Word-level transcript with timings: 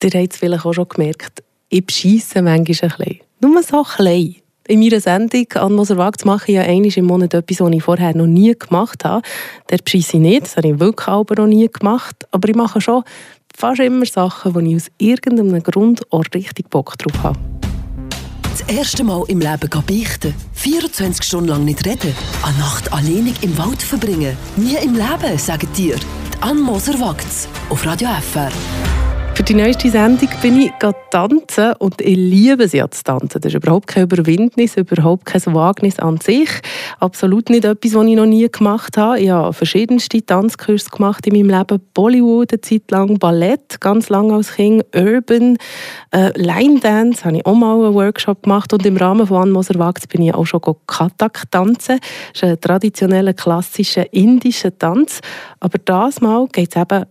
Ihr 0.00 0.10
habt 0.10 0.32
es 0.32 0.38
vielleicht 0.38 0.64
auch 0.64 0.72
schon 0.72 0.88
gemerkt, 0.88 1.42
ich 1.70 1.84
bescheisse 1.84 2.40
manchmal 2.40 2.54
ein 2.54 2.64
bisschen. 2.64 3.20
Nur 3.40 3.62
so 3.64 3.82
klein. 3.82 4.36
In 4.68 4.80
meiner 4.80 5.00
Sendung 5.00 5.46
«An 5.54 5.72
Moser 5.72 5.96
Wagt» 5.96 6.24
mache 6.24 6.52
ich 6.52 6.56
ja 6.56 6.62
einmal 6.62 6.92
im 6.94 7.06
Monat 7.06 7.34
etwas, 7.34 7.60
was 7.60 7.72
ich 7.72 7.82
vorher 7.82 8.16
noch 8.16 8.26
nie 8.26 8.54
gemacht 8.56 9.04
habe. 9.04 9.26
Der 9.70 9.78
bescheisse 9.78 10.18
ich 10.18 10.22
nicht, 10.22 10.42
das 10.42 10.56
habe 10.56 10.68
ich 10.68 10.78
wirklich 10.78 11.08
aber 11.08 11.34
noch 11.34 11.48
nie 11.48 11.68
gemacht. 11.68 12.14
Aber 12.30 12.48
ich 12.48 12.54
mache 12.54 12.80
schon 12.80 13.02
fast 13.56 13.80
immer 13.80 14.06
Sachen, 14.06 14.54
wo 14.54 14.60
ich 14.60 14.76
aus 14.76 14.86
irgendeinem 14.98 15.62
Grund 15.64 16.02
auch 16.12 16.24
richtig 16.32 16.70
Bock 16.70 16.96
drauf 16.98 17.22
habe. 17.24 17.38
Das 18.42 18.60
erste 18.68 19.02
Mal 19.02 19.24
im 19.26 19.40
Leben 19.40 19.68
beichten. 19.84 20.34
24 20.52 21.24
Stunden 21.24 21.48
lang 21.48 21.64
nicht 21.64 21.84
reden. 21.84 22.14
Eine 22.44 22.58
Nacht 22.58 22.92
alleinig 22.92 23.42
im 23.42 23.58
Wald 23.58 23.82
verbringen. 23.82 24.36
Nie 24.56 24.76
im 24.76 24.94
Leben, 24.94 25.38
sagen 25.38 25.68
dir. 25.76 25.96
Die 25.96 26.42
Ann 26.42 26.60
Moser 26.60 27.00
Wagts 27.00 27.48
auf 27.68 27.84
Radio 27.84 28.10
FR. 28.10 28.52
Für 29.38 29.44
die 29.44 29.54
neueste 29.54 29.88
Sendung 29.88 30.28
bin 30.42 30.60
ich 30.62 30.72
tanzen 31.10 31.72
und 31.78 32.00
ich 32.00 32.16
liebe 32.16 32.64
es 32.64 32.72
ja 32.72 32.90
zu 32.90 33.04
tanzen. 33.04 33.40
Das 33.40 33.54
ist 33.54 33.54
überhaupt 33.54 33.86
kein 33.86 34.02
Überwindnis, 34.02 34.76
überhaupt 34.76 35.26
kein 35.26 35.54
Wagnis 35.54 36.00
an 36.00 36.18
sich. 36.18 36.48
Absolut 36.98 37.48
nicht 37.48 37.64
etwas, 37.64 37.94
was 37.94 38.06
ich 38.06 38.16
noch 38.16 38.26
nie 38.26 38.48
gemacht 38.50 38.96
habe. 38.96 39.20
Ich 39.20 39.30
habe 39.30 39.52
verschiedenste 39.52 40.26
Tanzkurse 40.26 40.90
gemacht 40.90 41.24
in 41.28 41.34
meinem 41.34 41.56
Leben. 41.56 41.80
Bollywood 41.94 42.52
eine 42.52 42.60
Zeit 42.62 42.90
lang, 42.90 43.20
Ballett, 43.20 43.80
ganz 43.80 44.08
lange 44.08 44.34
als 44.34 44.56
Kind, 44.56 44.84
Urban, 44.92 45.56
äh, 46.10 46.36
Line 46.36 46.80
Dance 46.80 47.24
habe 47.24 47.36
ich 47.36 47.46
auch 47.46 47.54
mal 47.54 47.76
einen 47.76 47.94
Workshop 47.94 48.42
gemacht 48.42 48.72
und 48.72 48.84
im 48.84 48.96
Rahmen 48.96 49.24
von 49.24 49.42
Anne 49.42 49.52
Moser 49.52 49.78
Wachs 49.78 50.08
bin 50.08 50.22
ich 50.22 50.34
auch 50.34 50.46
schon 50.46 50.60
Katak 50.88 51.48
tanzen. 51.52 52.00
Das 52.32 52.42
ist 52.42 52.44
ein 52.44 52.60
traditioneller, 52.60 53.34
klassischer 53.34 54.12
indischer 54.12 54.76
Tanz. 54.76 55.20
Aber 55.60 55.78
das 55.78 56.20
Mal 56.20 56.48
geht 56.48 56.74
es 56.74 56.82
eben 56.82 57.04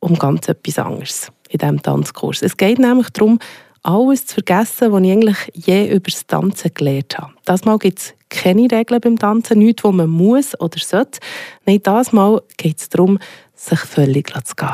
um 0.00 0.18
ganz 0.18 0.48
etwas 0.48 0.78
anderes 0.78 1.30
in 1.48 1.58
diesem 1.58 1.82
Tanzkurs. 1.82 2.42
Es 2.42 2.56
geht 2.56 2.78
nämlich 2.78 3.10
darum, 3.10 3.38
alles 3.82 4.26
zu 4.26 4.34
vergessen, 4.34 4.92
was 4.92 5.02
ich 5.02 5.12
eigentlich 5.12 5.36
je 5.54 5.88
über 5.88 6.10
das 6.10 6.26
Tanzen 6.26 6.72
gelernt 6.74 7.18
habe. 7.18 7.32
Das 7.44 7.64
Mal 7.64 7.78
gibt 7.78 8.00
es 8.00 8.14
keine 8.28 8.70
Regeln 8.70 9.00
beim 9.00 9.18
Tanzen, 9.18 9.58
nichts, 9.58 9.84
wo 9.84 9.92
man 9.92 10.10
muss 10.10 10.58
oder 10.60 10.78
sollte. 10.78 11.20
Nein, 11.64 11.80
das 11.82 12.12
Mal 12.12 12.42
geht 12.56 12.78
es 12.78 12.88
darum, 12.88 13.18
sich 13.54 13.78
völlig 13.78 14.32
zu 14.44 14.54
gehen. 14.56 14.70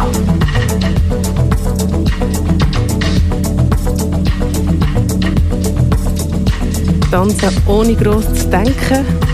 Tanzen 7.11 7.63
ohne 7.67 7.95
groß 7.95 8.25
zu 8.35 8.49
denken. 8.49 9.32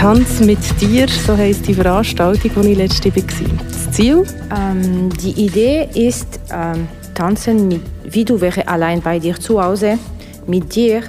Tanz 0.00 0.40
mit 0.40 0.58
dir, 0.80 1.06
so 1.08 1.36
heisst 1.36 1.68
die 1.68 1.74
Veranstaltung, 1.74 2.62
die 2.62 2.72
ich 2.72 2.78
letzte 2.78 3.14
war. 3.14 3.22
Das 3.68 3.90
Ziel? 3.90 4.24
Ähm, 4.50 5.10
die 5.10 5.44
Idee 5.44 5.90
ist, 5.92 6.40
ähm, 6.50 6.88
tanzen 7.14 7.68
mit, 7.68 7.82
wie 8.04 8.24
du 8.24 8.40
wäre 8.40 8.66
allein 8.66 9.02
bei 9.02 9.18
dir 9.18 9.38
zu 9.38 9.62
Hause, 9.62 9.98
mit 10.46 10.74
dir. 10.74 11.02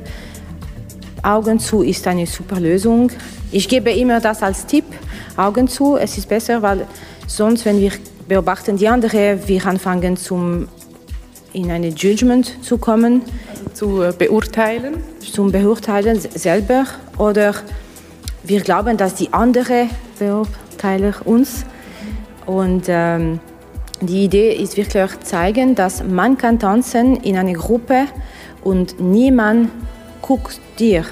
Augen 1.23 1.57
zu 1.57 1.83
ist 1.83 2.05
eine 2.05 2.27
super 2.27 2.59
Lösung. 2.59 3.09
Ich 3.53 3.69
gebe 3.69 3.91
immer 3.91 4.19
das 4.19 4.43
als 4.43 4.65
Tipp. 4.65 4.83
Augen 5.37 5.69
zu, 5.69 5.95
es 5.95 6.17
ist 6.17 6.27
besser, 6.27 6.61
weil 6.61 6.85
sonst, 7.27 7.63
wenn 7.63 7.79
wir 7.79 7.93
beobachten 8.27 8.75
die 8.75 8.89
anderen, 8.89 9.39
wir 9.47 9.65
anfangen 9.67 10.17
zum 10.17 10.67
in 11.53 11.71
eine 11.71 11.87
Judgment 11.87 12.57
zu 12.61 12.77
kommen. 12.77 13.21
Zu 13.73 14.01
äh, 14.01 14.11
beurteilen? 14.11 14.95
Zum 15.31 15.49
Beurteilen 15.49 16.19
selber 16.19 16.83
oder 17.17 17.55
wir 18.43 18.61
glauben, 18.61 18.97
dass 18.97 19.15
die 19.15 19.31
anderen 19.33 19.89
beurteilen 20.19 21.13
uns. 21.25 21.65
Und 22.45 22.85
ähm, 22.87 23.39
die 24.01 24.23
Idee 24.25 24.53
ist 24.53 24.77
wirklich 24.77 25.19
zeigen, 25.19 25.75
dass 25.75 26.03
man 26.03 26.37
kann 26.37 26.59
tanzen 26.59 27.17
in 27.17 27.37
einer 27.37 27.53
Gruppe 27.53 28.07
und 28.63 28.99
niemand 28.99 29.69
guckt 30.21 30.59
dir. 30.79 31.05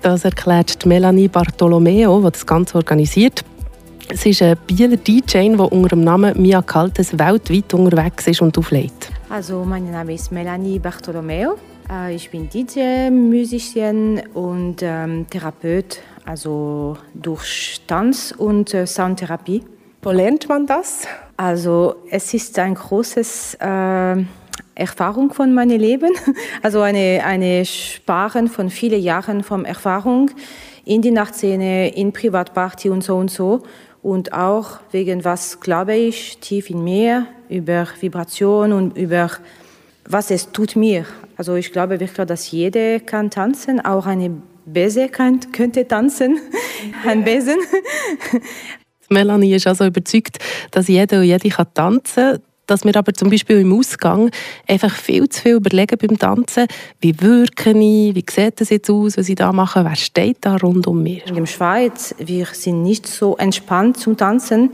Das 0.00 0.24
erklärt 0.24 0.84
Melanie 0.84 1.28
Bartolomeo, 1.28 2.20
die 2.20 2.30
das 2.30 2.46
Ganze 2.46 2.76
organisiert. 2.76 3.44
Sie 4.12 4.30
ist 4.30 4.42
eine 4.42 4.56
Bieler 4.56 4.96
DJ, 4.96 5.48
die 5.48 5.54
unter 5.54 5.88
dem 5.88 6.04
Namen 6.04 6.40
Mia 6.40 6.60
Kaltes 6.60 7.18
weltweit 7.18 7.72
unterwegs 7.72 8.26
ist 8.26 8.42
und 8.42 8.56
auflegt. 8.58 9.10
Also 9.30 9.64
mein 9.64 9.90
Name 9.90 10.12
ist 10.12 10.30
Melanie 10.30 10.78
Bartolomeo. 10.78 11.56
Äh, 11.90 12.14
ich 12.14 12.30
bin 12.30 12.48
DJ, 12.48 13.10
Musician 13.10 14.22
und 14.34 14.76
ähm, 14.82 15.26
Therapeut, 15.28 16.00
also 16.24 16.96
durch 17.14 17.80
Tanz 17.86 18.34
und 18.36 18.72
äh, 18.74 18.86
Soundtherapie. 18.86 19.62
Wo 20.02 20.10
lernt 20.10 20.48
man 20.48 20.66
das? 20.66 21.06
Also 21.36 21.96
es 22.10 22.32
ist 22.34 22.58
ein 22.58 22.74
großes 22.74 23.56
äh, 23.60 24.16
Erfahrung 24.74 25.32
von 25.32 25.54
meinem 25.54 25.78
Leben, 25.78 26.12
also 26.62 26.80
eine, 26.80 27.22
eine 27.24 27.64
Sparen 27.64 28.48
von 28.48 28.70
vielen 28.70 29.02
Jahren 29.02 29.42
von 29.42 29.64
Erfahrung 29.64 30.30
in 30.84 31.00
die 31.00 31.10
Nachtszene, 31.10 31.94
in 31.94 32.12
Privatparty 32.12 32.90
und 32.90 33.02
so 33.02 33.16
und 33.16 33.30
so. 33.30 33.62
Und 34.02 34.34
auch 34.34 34.80
wegen 34.90 35.24
was, 35.24 35.60
glaube 35.60 35.94
ich, 35.94 36.36
tief 36.38 36.68
in 36.68 36.84
mir, 36.84 37.26
über 37.48 37.86
Vibration 38.00 38.72
und 38.72 38.98
über 38.98 39.30
was 40.08 40.30
es 40.30 40.52
tut 40.52 40.76
mir. 40.76 41.06
Also 41.36 41.54
ich 41.56 41.72
glaube 41.72 42.00
wirklich, 42.00 42.26
dass 42.26 42.50
jeder 42.50 43.00
kann 43.00 43.30
tanzen, 43.30 43.84
auch 43.84 44.06
eine 44.06 44.30
Bese 44.66 45.08
kann, 45.08 45.40
könnte 45.52 45.86
tanzen, 45.86 46.38
ein 47.06 47.24
Besen. 47.24 47.58
Melanie 49.10 49.54
ist 49.54 49.66
also 49.66 49.86
überzeugt, 49.86 50.38
dass 50.70 50.88
jeder 50.88 51.20
und 51.20 51.24
jede 51.24 51.48
kann 51.48 51.66
tanzen 51.74 52.14
kann. 52.14 52.42
Dass 52.66 52.82
wir 52.82 52.96
aber 52.96 53.12
zum 53.12 53.28
Beispiel 53.28 53.60
im 53.60 53.78
Ausgang 53.78 54.30
einfach 54.66 54.94
viel 54.94 55.28
zu 55.28 55.42
viel 55.42 55.56
überlegen 55.56 55.98
beim 55.98 56.18
Tanzen. 56.18 56.66
Wie 56.98 57.20
wirke 57.20 57.72
ich? 57.72 58.14
Wie 58.14 58.24
sieht 58.30 58.58
das 58.58 58.70
jetzt 58.70 58.88
aus, 58.88 59.18
was 59.18 59.28
ich 59.28 59.34
da 59.34 59.52
mache? 59.52 59.84
Wer 59.84 59.96
steht 59.96 60.38
da 60.40 60.56
rund 60.56 60.86
um 60.86 61.02
mich? 61.02 61.26
In 61.26 61.34
der 61.34 61.44
Schweiz, 61.44 62.14
wir 62.18 62.46
sind 62.46 62.82
nicht 62.82 63.06
so 63.06 63.36
entspannt 63.36 63.98
zum 63.98 64.16
Tanzen. 64.16 64.70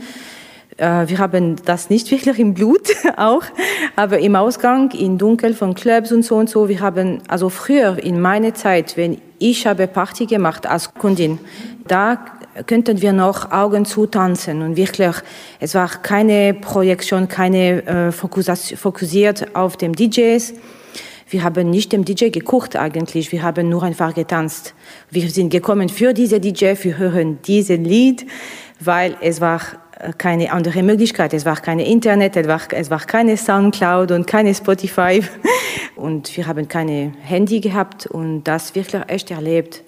Äh, 0.80 1.08
wir 1.08 1.18
haben 1.18 1.56
das 1.64 1.90
nicht 1.90 2.10
wirklich 2.10 2.38
im 2.38 2.54
Blut 2.54 2.88
auch, 3.16 3.42
aber 3.96 4.18
im 4.18 4.34
Ausgang, 4.34 4.90
im 4.92 5.18
Dunkel 5.18 5.52
von 5.52 5.74
Clubs 5.74 6.10
und 6.10 6.24
so 6.24 6.36
und 6.36 6.48
so. 6.48 6.68
Wir 6.68 6.80
haben, 6.80 7.18
also 7.28 7.50
früher 7.50 8.02
in 8.02 8.20
meiner 8.20 8.54
Zeit, 8.54 8.96
wenn 8.96 9.20
ich 9.38 9.66
habe 9.66 9.86
Party 9.86 10.26
gemacht 10.26 10.66
als 10.66 10.94
Kundin, 10.94 11.38
da 11.86 12.24
könnten 12.66 13.00
wir 13.00 13.12
noch 13.12 13.52
Augen 13.52 13.84
zu 13.84 14.06
tanzen 14.06 14.62
und 14.62 14.76
wirklich, 14.76 15.14
es 15.60 15.74
war 15.74 15.88
keine 15.88 16.54
Projektion, 16.54 17.28
keine 17.28 17.86
äh, 17.86 18.12
fokussiert 18.12 19.54
auf 19.54 19.76
dem 19.76 19.94
DJs. 19.94 20.54
Wir 21.28 21.44
haben 21.44 21.70
nicht 21.70 21.92
dem 21.92 22.04
DJ 22.04 22.30
geguckt 22.30 22.74
eigentlich, 22.74 23.30
wir 23.32 23.42
haben 23.42 23.68
nur 23.68 23.82
einfach 23.82 24.14
getanzt. 24.14 24.74
Wir 25.10 25.30
sind 25.30 25.50
gekommen 25.50 25.88
für 25.88 26.12
diese 26.12 26.40
DJ, 26.40 26.72
wir 26.82 26.98
hören 26.98 27.38
diesen 27.42 27.84
Lied, 27.84 28.26
weil 28.80 29.16
es 29.20 29.40
war 29.40 29.60
keine 30.18 30.52
andere 30.52 30.82
Möglichkeit. 30.82 31.34
Es 31.34 31.44
war 31.44 31.56
kein 31.56 31.78
Internet, 31.78 32.36
es 32.36 32.46
war, 32.46 32.60
es 32.72 32.90
war 32.90 33.00
keine 33.00 33.36
Soundcloud 33.36 34.10
und 34.12 34.26
keine 34.26 34.54
Spotify. 34.54 35.22
Und 35.96 36.34
wir 36.34 36.46
haben 36.46 36.66
keine 36.66 37.12
Handy 37.20 37.60
gehabt 37.60 38.06
und 38.06 38.44
das 38.44 38.74
wirklich 38.74 39.02
echt 39.08 39.30
erlebt. 39.30 39.82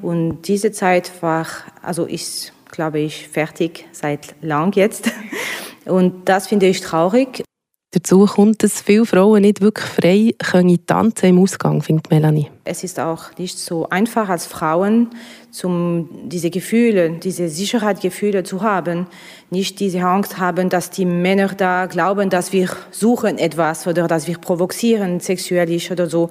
Und 0.00 0.48
diese 0.48 0.72
Zeit 0.72 1.12
war, 1.20 1.46
also 1.82 2.06
ich 2.06 2.52
glaube 2.70 3.00
ich, 3.00 3.28
fertig 3.28 3.86
seit 3.92 4.34
lang 4.40 4.74
jetzt. 4.76 5.10
Und 5.84 6.28
das 6.28 6.46
finde 6.46 6.66
ich 6.66 6.80
traurig. 6.80 7.42
Dazu 7.90 8.26
kommt, 8.26 8.62
dass 8.62 8.82
viele 8.82 9.06
Frauen 9.06 9.40
nicht 9.40 9.62
wirklich 9.62 9.86
frei 9.86 10.34
können 10.38 10.84
tanzen 10.84 11.30
im 11.30 11.38
Ausgang, 11.38 11.80
findet 11.80 12.10
Melanie. 12.10 12.50
Es 12.64 12.84
ist 12.84 13.00
auch 13.00 13.34
nicht 13.38 13.58
so 13.58 13.88
einfach 13.88 14.28
als 14.28 14.44
Frauen, 14.44 15.08
zum 15.50 16.10
diese 16.28 16.50
Gefühle, 16.50 17.12
diese 17.12 17.48
Sicherheitsgefühle 17.48 18.42
zu 18.42 18.60
haben, 18.60 19.06
nicht 19.48 19.80
diese 19.80 20.02
Angst 20.02 20.36
haben, 20.36 20.68
dass 20.68 20.90
die 20.90 21.06
Männer 21.06 21.48
da 21.48 21.86
glauben, 21.86 22.28
dass 22.28 22.52
wir 22.52 22.68
suchen 22.90 23.38
etwas 23.38 23.86
oder 23.86 24.06
dass 24.06 24.26
wir 24.26 24.36
provozieren 24.36 25.20
sexuell 25.20 25.80
oder 25.90 26.10
so. 26.10 26.28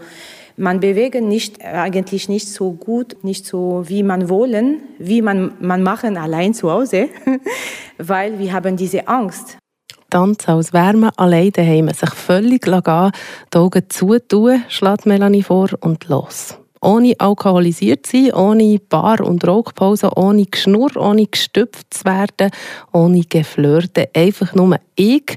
Man 0.57 0.79
bewegt 0.79 1.21
nicht 1.21 1.65
eigentlich 1.65 2.29
nicht 2.29 2.49
so 2.49 2.71
gut, 2.71 3.23
nicht 3.23 3.47
so 3.47 3.83
wie 3.87 4.03
man 4.03 4.29
wollen, 4.29 4.81
wie 4.99 5.23
man 5.23 5.53
man 5.59 5.81
machen 5.81 6.17
allein 6.17 6.53
zu 6.53 6.69
Hause, 6.71 7.09
weil 7.97 8.37
wir 8.37 8.53
haben 8.53 8.77
diese 8.77 9.07
Angst 9.07 9.57
tanzen, 10.09 10.51
als 10.51 10.73
wäre 10.73 10.97
man 10.97 11.11
allein 11.17 11.51
daheim, 11.51 11.89
sich 11.89 12.13
völlig 12.13 12.63
gehen, 12.63 13.11
die 13.53 13.57
Augen 13.57 13.83
zutun, 13.89 14.63
schlägt 14.69 15.05
Melanie 15.05 15.43
vor 15.43 15.69
und 15.81 16.07
los. 16.07 16.57
Ohne 16.81 17.15
alkoholisiert 17.17 18.05
zu 18.05 18.25
sein, 18.25 18.33
ohne 18.33 18.79
Bar- 18.79 19.21
und 19.21 19.45
Rauchpause, 19.47 20.11
ohne 20.15 20.45
Geschnurr, 20.45 20.95
ohne 20.95 21.25
gestüpft 21.25 21.93
zu 21.93 22.05
werden, 22.05 22.51
ohne 22.93 23.21
Geflirte, 23.21 24.09
einfach 24.13 24.53
nur 24.53 24.77
ich 24.95 25.35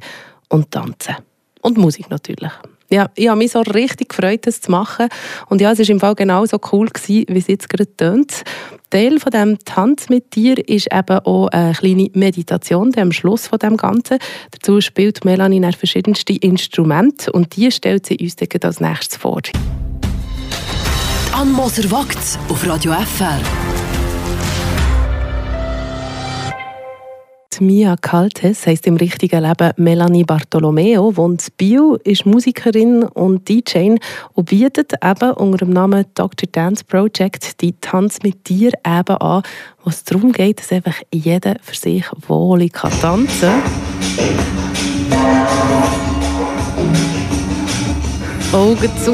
und 0.49 0.71
tanzen. 0.71 1.17
Und 1.63 1.79
Musik 1.79 2.11
natürlich. 2.11 2.53
Ja, 2.93 3.09
ich 3.15 3.29
habe 3.29 3.39
mich 3.39 3.53
so 3.53 3.61
richtig 3.61 4.09
gefreut, 4.09 4.47
das 4.47 4.61
zu 4.61 4.71
machen. 4.71 5.09
Und 5.49 5.61
ja, 5.61 5.71
es 5.71 5.79
war 5.79 5.89
im 5.89 6.01
Fall 6.01 6.15
genauso 6.17 6.59
cool, 6.73 6.89
gewesen, 6.89 7.25
wie 7.29 7.39
es 7.39 7.47
jetzt 7.47 7.69
gerade 7.69 7.97
tönt. 7.97 8.43
Teil 8.91 9.21
von 9.21 9.31
dem 9.31 9.59
Tanz 9.65 10.09
mit 10.09 10.35
dir 10.35 10.59
ist 10.69 10.89
eben 10.93 11.19
auch 11.21 11.49
eine 11.49 11.73
kleine 11.75 12.11
Meditation 12.15 12.93
am 12.97 13.13
Schluss 13.13 13.47
von 13.47 13.59
dem 13.61 13.77
Ganzen. 13.77 14.19
Dazu 14.51 14.81
spielt 14.81 15.25
Melanie 15.25 15.61
verschiedenste 15.73 16.33
Instrumente 16.35 17.31
und 17.31 17.57
die 17.57 17.71
stellt 17.71 18.07
sie 18.07 18.19
uns 18.19 18.37
dann 18.37 18.49
als 18.63 18.81
nächstes 18.81 19.19
vor. 19.19 19.41
Ann 21.33 21.53
Moser 21.53 21.89
wagt 21.91 22.19
auf 22.49 22.67
Radio 22.67 22.93
FR. 22.93 23.41
Mia 27.59 27.97
Caltes 27.97 28.67
heisst 28.67 28.87
im 28.87 28.97
richtigen 28.97 29.43
Leben 29.43 29.73
Melanie 29.77 30.25
Bartolomeo, 30.25 31.17
wohnt 31.17 31.47
Bio, 31.57 31.97
ist 32.05 32.25
Musikerin 32.25 33.03
und 33.03 33.49
DJ 33.49 33.97
und 34.35 34.49
bietet 34.49 34.93
eben 35.05 35.33
unter 35.33 35.59
dem 35.59 35.71
Namen 35.71 36.07
Dr. 36.15 36.49
Dance 36.51 36.85
Project 36.85 37.61
die 37.61 37.73
Tanz 37.73 38.19
mit 38.23 38.49
dir 38.49 38.73
eben 38.87 39.17
an, 39.17 39.43
wo 39.83 39.91
es 39.91 40.05
darum 40.05 40.33
geht, 40.33 40.61
dass 40.61 40.73
einfach 40.73 41.03
jeder 41.13 41.57
für 41.61 41.75
sich 41.75 42.05
wohl 42.29 42.67
kann 42.69 42.93
tanzen 43.01 43.51
Augen 48.53 48.91
zu, 49.05 49.13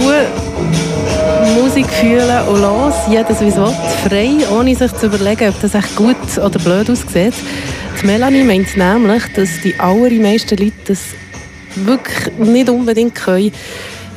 Musik 1.61 1.87
fühlen 1.87 2.49
und 2.49 2.61
los, 2.61 2.95
jedes 3.09 3.41
wie 3.41 3.49
es 3.49 3.57
will, 3.57 3.75
frei, 4.05 4.31
ohne 4.51 4.75
sich 4.75 4.93
zu 4.93 5.07
überlegen, 5.07 5.49
ob 5.49 5.61
das 5.61 5.75
echt 5.75 5.95
gut 5.97 6.17
oder 6.39 6.59
blöd 6.59 6.91
aussieht. 6.91 7.35
Die 8.03 8.07
Melanie 8.07 8.45
meint 8.45 8.77
nämlich, 8.77 9.23
dass 9.35 9.61
die 9.63 9.75
allermeisten 9.79 10.59
Leute 10.59 10.75
das 10.87 11.15
wirklich 11.75 12.37
nicht 12.39 12.69
unbedingt 12.69 13.15
können, 13.15 13.53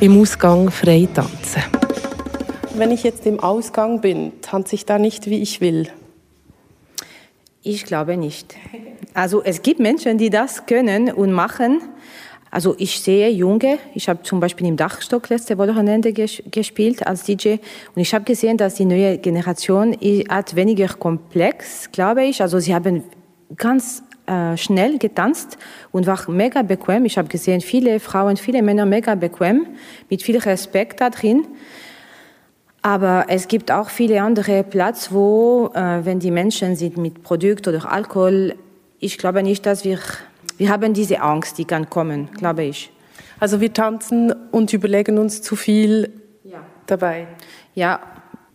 im 0.00 0.20
Ausgang 0.20 0.70
frei 0.70 1.08
tanzen. 1.12 1.62
Wenn 2.74 2.90
ich 2.90 3.02
jetzt 3.02 3.26
im 3.26 3.40
Ausgang 3.40 4.00
bin, 4.00 4.32
tanze 4.42 4.74
ich 4.74 4.86
da 4.86 4.98
nicht, 4.98 5.28
wie 5.28 5.42
ich 5.42 5.60
will? 5.60 5.88
Ich 7.62 7.84
glaube 7.84 8.16
nicht. 8.16 8.54
Also 9.12 9.42
es 9.42 9.62
gibt 9.62 9.80
Menschen, 9.80 10.18
die 10.18 10.30
das 10.30 10.66
können 10.66 11.10
und 11.12 11.32
machen. 11.32 11.82
Also 12.50 12.74
ich 12.78 13.00
sehe 13.00 13.28
Junge, 13.30 13.78
ich 13.94 14.08
habe 14.08 14.22
zum 14.22 14.40
Beispiel 14.40 14.66
im 14.66 14.76
Dachstock 14.76 15.28
letzte 15.28 15.56
Wochenende 15.58 16.12
gespielt 16.12 17.06
als 17.06 17.24
DJ 17.24 17.56
und 17.94 18.02
ich 18.02 18.12
habe 18.12 18.24
gesehen, 18.24 18.56
dass 18.56 18.74
die 18.74 18.84
neue 18.84 19.18
Generation 19.18 19.96
hat 20.28 20.56
weniger 20.56 20.88
komplex, 20.88 21.90
glaube 21.92 22.24
ich. 22.24 22.42
Also 22.42 22.58
sie 22.58 22.74
haben 22.74 23.04
ganz 23.56 24.02
äh, 24.26 24.56
schnell 24.56 24.98
getanzt 24.98 25.58
und 25.92 26.06
war 26.06 26.18
mega 26.30 26.62
bequem. 26.62 27.04
Ich 27.04 27.18
habe 27.18 27.28
gesehen, 27.28 27.60
viele 27.60 28.00
Frauen, 28.00 28.36
viele 28.36 28.62
Männer 28.62 28.86
mega 28.86 29.14
bequem, 29.14 29.66
mit 30.08 30.22
viel 30.22 30.38
Respekt 30.38 31.00
da 31.00 31.10
drin. 31.10 31.46
Aber 32.82 33.26
es 33.28 33.48
gibt 33.48 33.70
auch 33.70 33.90
viele 33.90 34.22
andere 34.22 34.62
Plätze, 34.64 35.12
wo, 35.12 35.70
äh, 35.74 36.04
wenn 36.04 36.18
die 36.18 36.30
Menschen 36.30 36.76
sind 36.76 36.96
mit 36.96 37.22
Produkt 37.22 37.68
oder 37.68 37.90
Alkohol, 37.90 38.54
ich 39.00 39.18
glaube 39.18 39.42
nicht, 39.42 39.66
dass 39.66 39.84
wir, 39.84 39.98
wir 40.56 40.70
haben 40.70 40.94
diese 40.94 41.20
Angst, 41.20 41.58
die 41.58 41.64
kann 41.64 41.90
kommen, 41.90 42.30
glaube 42.32 42.64
ich. 42.64 42.90
Also 43.38 43.60
wir 43.60 43.72
tanzen 43.72 44.32
und 44.50 44.72
überlegen 44.72 45.18
uns 45.18 45.42
zu 45.42 45.56
viel 45.56 46.10
ja. 46.44 46.60
dabei. 46.86 47.26
Ja, 47.74 48.00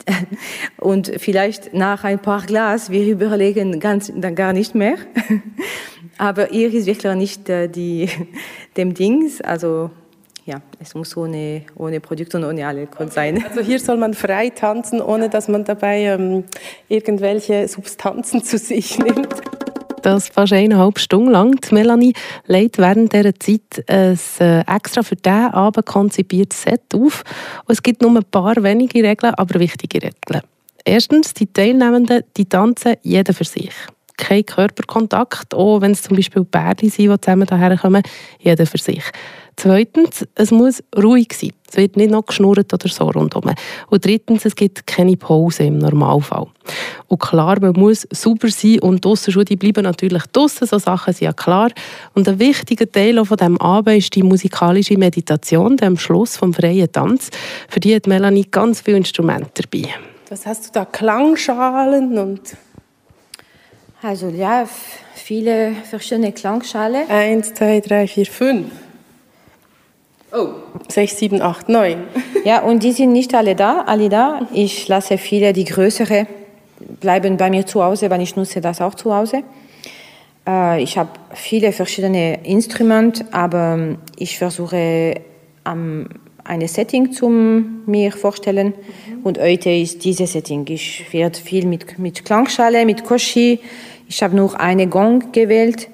Und 0.77 1.11
vielleicht 1.17 1.73
nach 1.73 2.03
ein 2.03 2.19
paar 2.19 2.43
Glas, 2.43 2.89
wir 2.89 3.05
überlegen 3.07 3.79
ganz, 3.79 4.11
dann 4.15 4.35
gar 4.35 4.53
nicht 4.53 4.75
mehr. 4.75 4.95
Aber 6.17 6.51
ihr 6.51 6.73
ist 6.73 6.85
wirklich 6.85 7.13
nicht 7.15 7.49
äh, 7.49 7.67
die, 7.67 8.09
dem 8.77 8.93
Dings. 8.93 9.41
Also 9.41 9.91
ja, 10.45 10.61
es 10.79 10.93
muss 10.93 11.17
ohne, 11.17 11.63
ohne 11.75 11.99
Produkt 11.99 12.35
und 12.35 12.43
ohne 12.43 12.67
Alkohol 12.67 13.11
sein. 13.11 13.43
Also 13.49 13.61
hier 13.61 13.79
soll 13.79 13.97
man 13.97 14.13
frei 14.13 14.49
tanzen, 14.49 15.01
ohne 15.01 15.29
dass 15.29 15.47
man 15.47 15.65
dabei 15.65 16.01
ähm, 16.03 16.43
irgendwelche 16.87 17.67
Substanzen 17.67 18.43
zu 18.43 18.57
sich 18.59 18.99
nimmt 18.99 19.54
das 20.05 20.29
fast 20.29 20.53
eineinhalb 20.53 20.99
Stunden 20.99 21.31
lang. 21.31 21.59
Die 21.61 21.73
Melanie 21.73 22.13
legt 22.45 22.77
während 22.77 23.13
dieser 23.13 23.33
Zeit 23.35 23.83
ein 23.87 24.17
äh, 24.39 24.61
extra 24.61 25.03
für 25.03 25.15
diesen 25.15 25.53
Abend 25.53 25.85
konzipiertes 25.85 26.63
Set 26.63 26.81
auf. 26.93 27.23
Und 27.65 27.73
es 27.73 27.81
gibt 27.81 28.01
nur 28.01 28.11
ein 28.11 28.23
paar 28.23 28.61
wenige 28.61 29.03
Regeln, 29.03 29.33
aber 29.33 29.59
wichtige 29.59 29.97
Regeln. 30.01 30.41
Erstens, 30.83 31.33
die 31.33 31.51
Teilnehmenden 31.51 32.23
die 32.37 32.45
tanzen 32.45 32.95
jeder 33.01 33.33
für 33.33 33.43
sich. 33.43 33.73
Kein 34.17 34.45
Körperkontakt, 34.45 35.53
auch 35.53 35.81
wenn 35.81 35.91
es 35.91 36.03
zum 36.03 36.15
Beispiel 36.15 36.43
Bärli 36.43 36.89
sind, 36.89 37.11
die 37.11 37.19
zusammen 37.19 37.47
hierher 37.47 37.77
kommen, 37.77 38.03
jeder 38.39 38.65
für 38.65 38.77
sich. 38.77 39.03
Zweitens, 39.57 40.27
es 40.35 40.51
muss 40.51 40.83
ruhig 40.95 41.29
sein. 41.33 41.51
Es 41.69 41.77
wird 41.77 41.97
nicht 41.97 42.11
noch 42.11 42.25
geschnurrt 42.25 42.73
oder 42.73 42.89
so 42.89 43.05
rundherum. 43.05 43.51
Und 43.89 44.05
drittens, 44.05 44.45
es 44.45 44.55
gibt 44.55 44.85
keine 44.85 45.15
Pause 45.15 45.63
im 45.63 45.77
Normalfall. 45.77 46.47
Und 47.07 47.19
klar, 47.19 47.59
man 47.59 47.73
muss 47.73 48.07
sauber 48.11 48.49
sein 48.49 48.79
und 48.79 49.03
draussen 49.03 49.45
die 49.45 49.55
bleiben 49.55 49.83
natürlich 49.83 50.23
draussen, 50.31 50.67
so 50.67 50.77
Sachen 50.77 51.13
sind 51.13 51.25
ja 51.25 51.33
klar. 51.33 51.71
Und 52.13 52.27
ein 52.27 52.39
wichtiger 52.39 52.91
Teil 52.91 53.23
von 53.23 53.37
diesem 53.37 53.59
Abend 53.59 53.97
ist 53.97 54.15
die 54.15 54.23
musikalische 54.23 54.97
Meditation, 54.97 55.77
am 55.81 55.97
Schluss 55.97 56.37
vom 56.37 56.53
freien 56.53 56.91
Tanz. 56.91 57.29
Für 57.69 57.79
die 57.79 57.95
hat 57.95 58.07
Melanie 58.07 58.45
ganz 58.49 58.81
viele 58.81 58.97
Instrumente 58.97 59.63
dabei. 59.63 59.89
Was 60.29 60.45
hast 60.45 60.67
du 60.67 60.71
da? 60.73 60.85
Klangschalen 60.85 62.17
und... 62.17 62.41
Also 64.01 64.27
ja, 64.27 64.67
viele 65.15 65.73
verschiedene 65.89 66.31
Klangschalen. 66.31 67.09
Eins, 67.09 67.53
zwei, 67.53 67.79
drei, 67.79 68.07
vier, 68.07 68.25
fünf. 68.27 68.67
Oh, 70.37 70.49
6, 70.89 71.17
7, 71.17 71.41
8, 71.41 71.69
9. 71.69 71.97
Ja, 72.43 72.61
und 72.61 72.83
die 72.83 72.91
sind 72.91 73.13
nicht 73.13 73.33
alle 73.33 73.55
da, 73.55 73.83
alle 73.85 74.09
da. 74.09 74.41
Ich 74.53 74.87
lasse 74.89 75.17
viele, 75.17 75.53
die 75.53 75.63
größere, 75.63 76.27
bleiben 76.99 77.37
bei 77.37 77.49
mir 77.49 77.65
zu 77.65 77.81
Hause, 77.81 78.09
weil 78.09 78.21
ich 78.21 78.35
nutze 78.35 78.59
das 78.59 78.81
auch 78.81 78.95
zu 78.95 79.15
Hause. 79.15 79.43
Äh, 80.45 80.83
ich 80.83 80.97
habe 80.97 81.09
viele 81.33 81.71
verschiedene 81.71 82.43
Instrumente, 82.43 83.25
aber 83.31 83.95
ich 84.17 84.37
versuche 84.37 85.21
eine 85.63 86.67
Setting 86.67 87.11
zu 87.13 87.29
mir 87.29 88.11
vorstellen. 88.11 88.73
Mhm. 89.07 89.23
Und 89.23 89.39
heute 89.39 89.69
ist 89.69 90.03
dieses 90.03 90.33
Setting. 90.33 90.65
Ich 90.67 91.11
werde 91.13 91.39
viel 91.39 91.65
mit, 91.65 91.97
mit 91.97 92.25
Klangschale, 92.25 92.85
mit 92.85 93.05
Koshi. 93.05 93.59
Ich 94.07 94.21
habe 94.21 94.35
nur 94.35 94.59
eine 94.59 94.87
Gong 94.87 95.31
gewählt. 95.31 95.87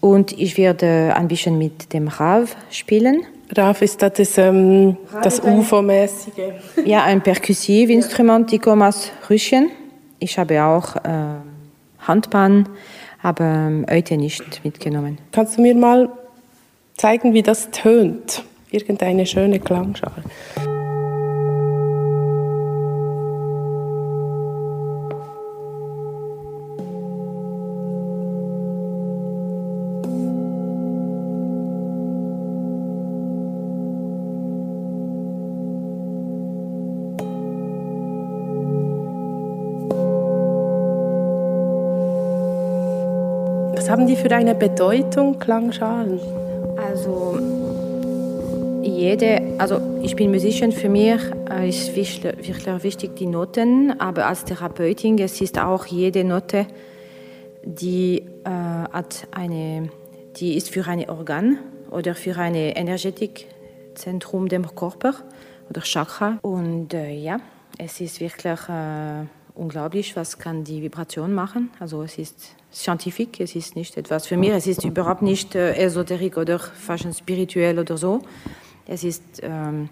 Und 0.00 0.32
ich 0.32 0.56
werde 0.56 1.12
ein 1.14 1.28
bisschen 1.28 1.58
mit 1.58 1.92
dem 1.92 2.08
Rav 2.08 2.56
spielen. 2.70 3.26
Raf, 3.56 3.82
ist 3.82 4.00
das 4.00 4.12
das, 4.14 4.38
ähm, 4.38 4.96
das 5.22 5.40
UFO-mäßige? 5.40 6.84
Ja, 6.84 7.04
ein 7.04 7.22
Perkussivinstrument, 7.22 8.50
die 8.52 8.58
kommt 8.58 8.82
aus 8.82 9.10
Russien. 9.28 9.70
Ich 10.18 10.38
habe 10.38 10.62
auch 10.62 10.96
äh, 10.96 11.10
Handbahn, 12.00 12.68
aber 13.22 13.44
ähm, 13.44 13.86
heute 13.90 14.16
nicht 14.16 14.64
mitgenommen. 14.64 15.18
Kannst 15.32 15.58
du 15.58 15.62
mir 15.62 15.74
mal 15.74 16.08
zeigen, 16.96 17.34
wie 17.34 17.42
das 17.42 17.70
tönt? 17.70 18.44
Irgendeine 18.70 19.26
schöne 19.26 19.58
Klangschale. 19.58 20.22
Für 44.20 44.30
eine 44.32 44.54
Bedeutung, 44.54 45.38
Klangschalen? 45.38 46.20
Also, 46.76 47.38
jede, 48.82 49.54
also 49.58 49.80
ich 50.02 50.14
bin 50.14 50.30
Musician, 50.30 50.72
für 50.72 50.90
mich 50.90 51.20
äh, 51.50 51.68
ist 51.68 51.96
wirklich 51.96 52.82
wichtig 52.82 53.16
die 53.16 53.26
Noten, 53.26 53.98
aber 53.98 54.26
als 54.26 54.44
Therapeutin 54.44 55.18
es 55.18 55.40
ist 55.40 55.58
auch 55.58 55.86
jede 55.86 56.24
Note, 56.24 56.66
die 57.64 58.26
äh, 58.44 58.50
hat 58.92 59.26
eine, 59.30 59.88
die 60.36 60.56
ist 60.56 60.68
für 60.68 60.86
ein 60.86 61.08
Organ 61.08 61.58
oder 61.90 62.14
für 62.14 62.36
ein 62.36 62.54
Energetikkzentrum 62.54 64.48
dem 64.48 64.66
Körper 64.74 65.14
oder 65.70 65.80
Chakra 65.80 66.38
und 66.42 66.92
äh, 66.92 67.14
ja, 67.14 67.38
es 67.78 68.00
ist 68.02 68.20
wirklich 68.20 68.68
äh, 68.68 69.24
unglaublich, 69.60 70.16
was 70.16 70.38
kann 70.38 70.64
die 70.64 70.82
Vibration 70.82 71.34
machen. 71.34 71.70
Also 71.78 72.02
es 72.02 72.18
ist 72.18 72.56
scientifique, 72.72 73.40
es 73.44 73.54
ist 73.54 73.76
nicht 73.76 73.96
etwas 73.96 74.26
für 74.26 74.36
mich, 74.36 74.50
es 74.50 74.66
ist 74.66 74.84
überhaupt 74.84 75.22
nicht 75.22 75.54
äh, 75.54 75.74
esoterik 75.74 76.36
oder 76.38 76.58
fast 76.58 77.06
spirituell 77.18 77.78
oder 77.78 77.96
so. 77.96 78.22
Es 78.86 79.04
ist 79.04 79.40
ähm, 79.42 79.90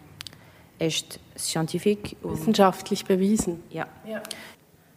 echt 0.78 1.20
scientifique. 1.37 2.16
Wissenschaftlich 2.22 3.04
bewiesen. 3.04 3.62
Ja. 3.70 3.87
ja. 4.06 4.22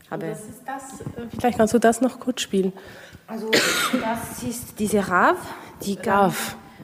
Aber 0.09 0.27
das 0.27 0.41
ist 0.41 0.61
das, 0.65 1.01
äh, 1.01 1.27
vielleicht 1.37 1.57
kannst 1.57 1.73
du 1.73 1.79
das 1.79 2.01
noch 2.01 2.19
kurz 2.19 2.41
spielen. 2.41 2.71
Also 3.27 3.49
das 3.51 4.43
ist 4.43 4.79
diese 4.79 5.07
Rav. 5.07 5.37
Die 5.83 5.95
kann, 5.95 6.33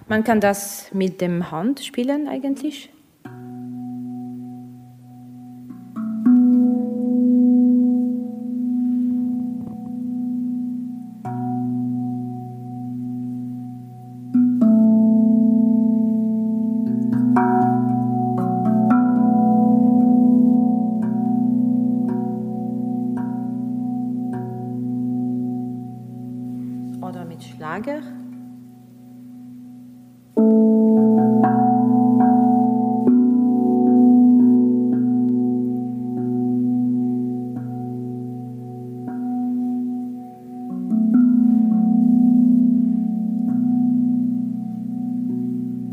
Man 0.08 0.24
kann 0.24 0.40
das 0.42 0.88
mit 0.94 1.22
dem 1.22 1.52
Hand 1.52 1.82
spielen 1.82 2.28
eigentlich. 2.28 2.90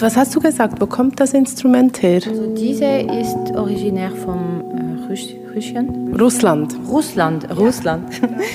Was 0.04 0.18
hast 0.18 0.36
du 0.36 0.40
gesagt? 0.40 0.82
Wo 0.82 0.86
kommt 0.86 1.18
das 1.18 1.32
Instrument 1.32 2.02
her? 2.02 2.20
Also 2.28 2.54
diese 2.54 2.84
ist 2.84 3.56
originär 3.56 4.10
vom 4.10 4.60
äh, 4.60 5.54
Russland. 5.54 6.20
Russland. 6.20 6.76
Russland, 6.86 7.56
Russland. 7.56 8.04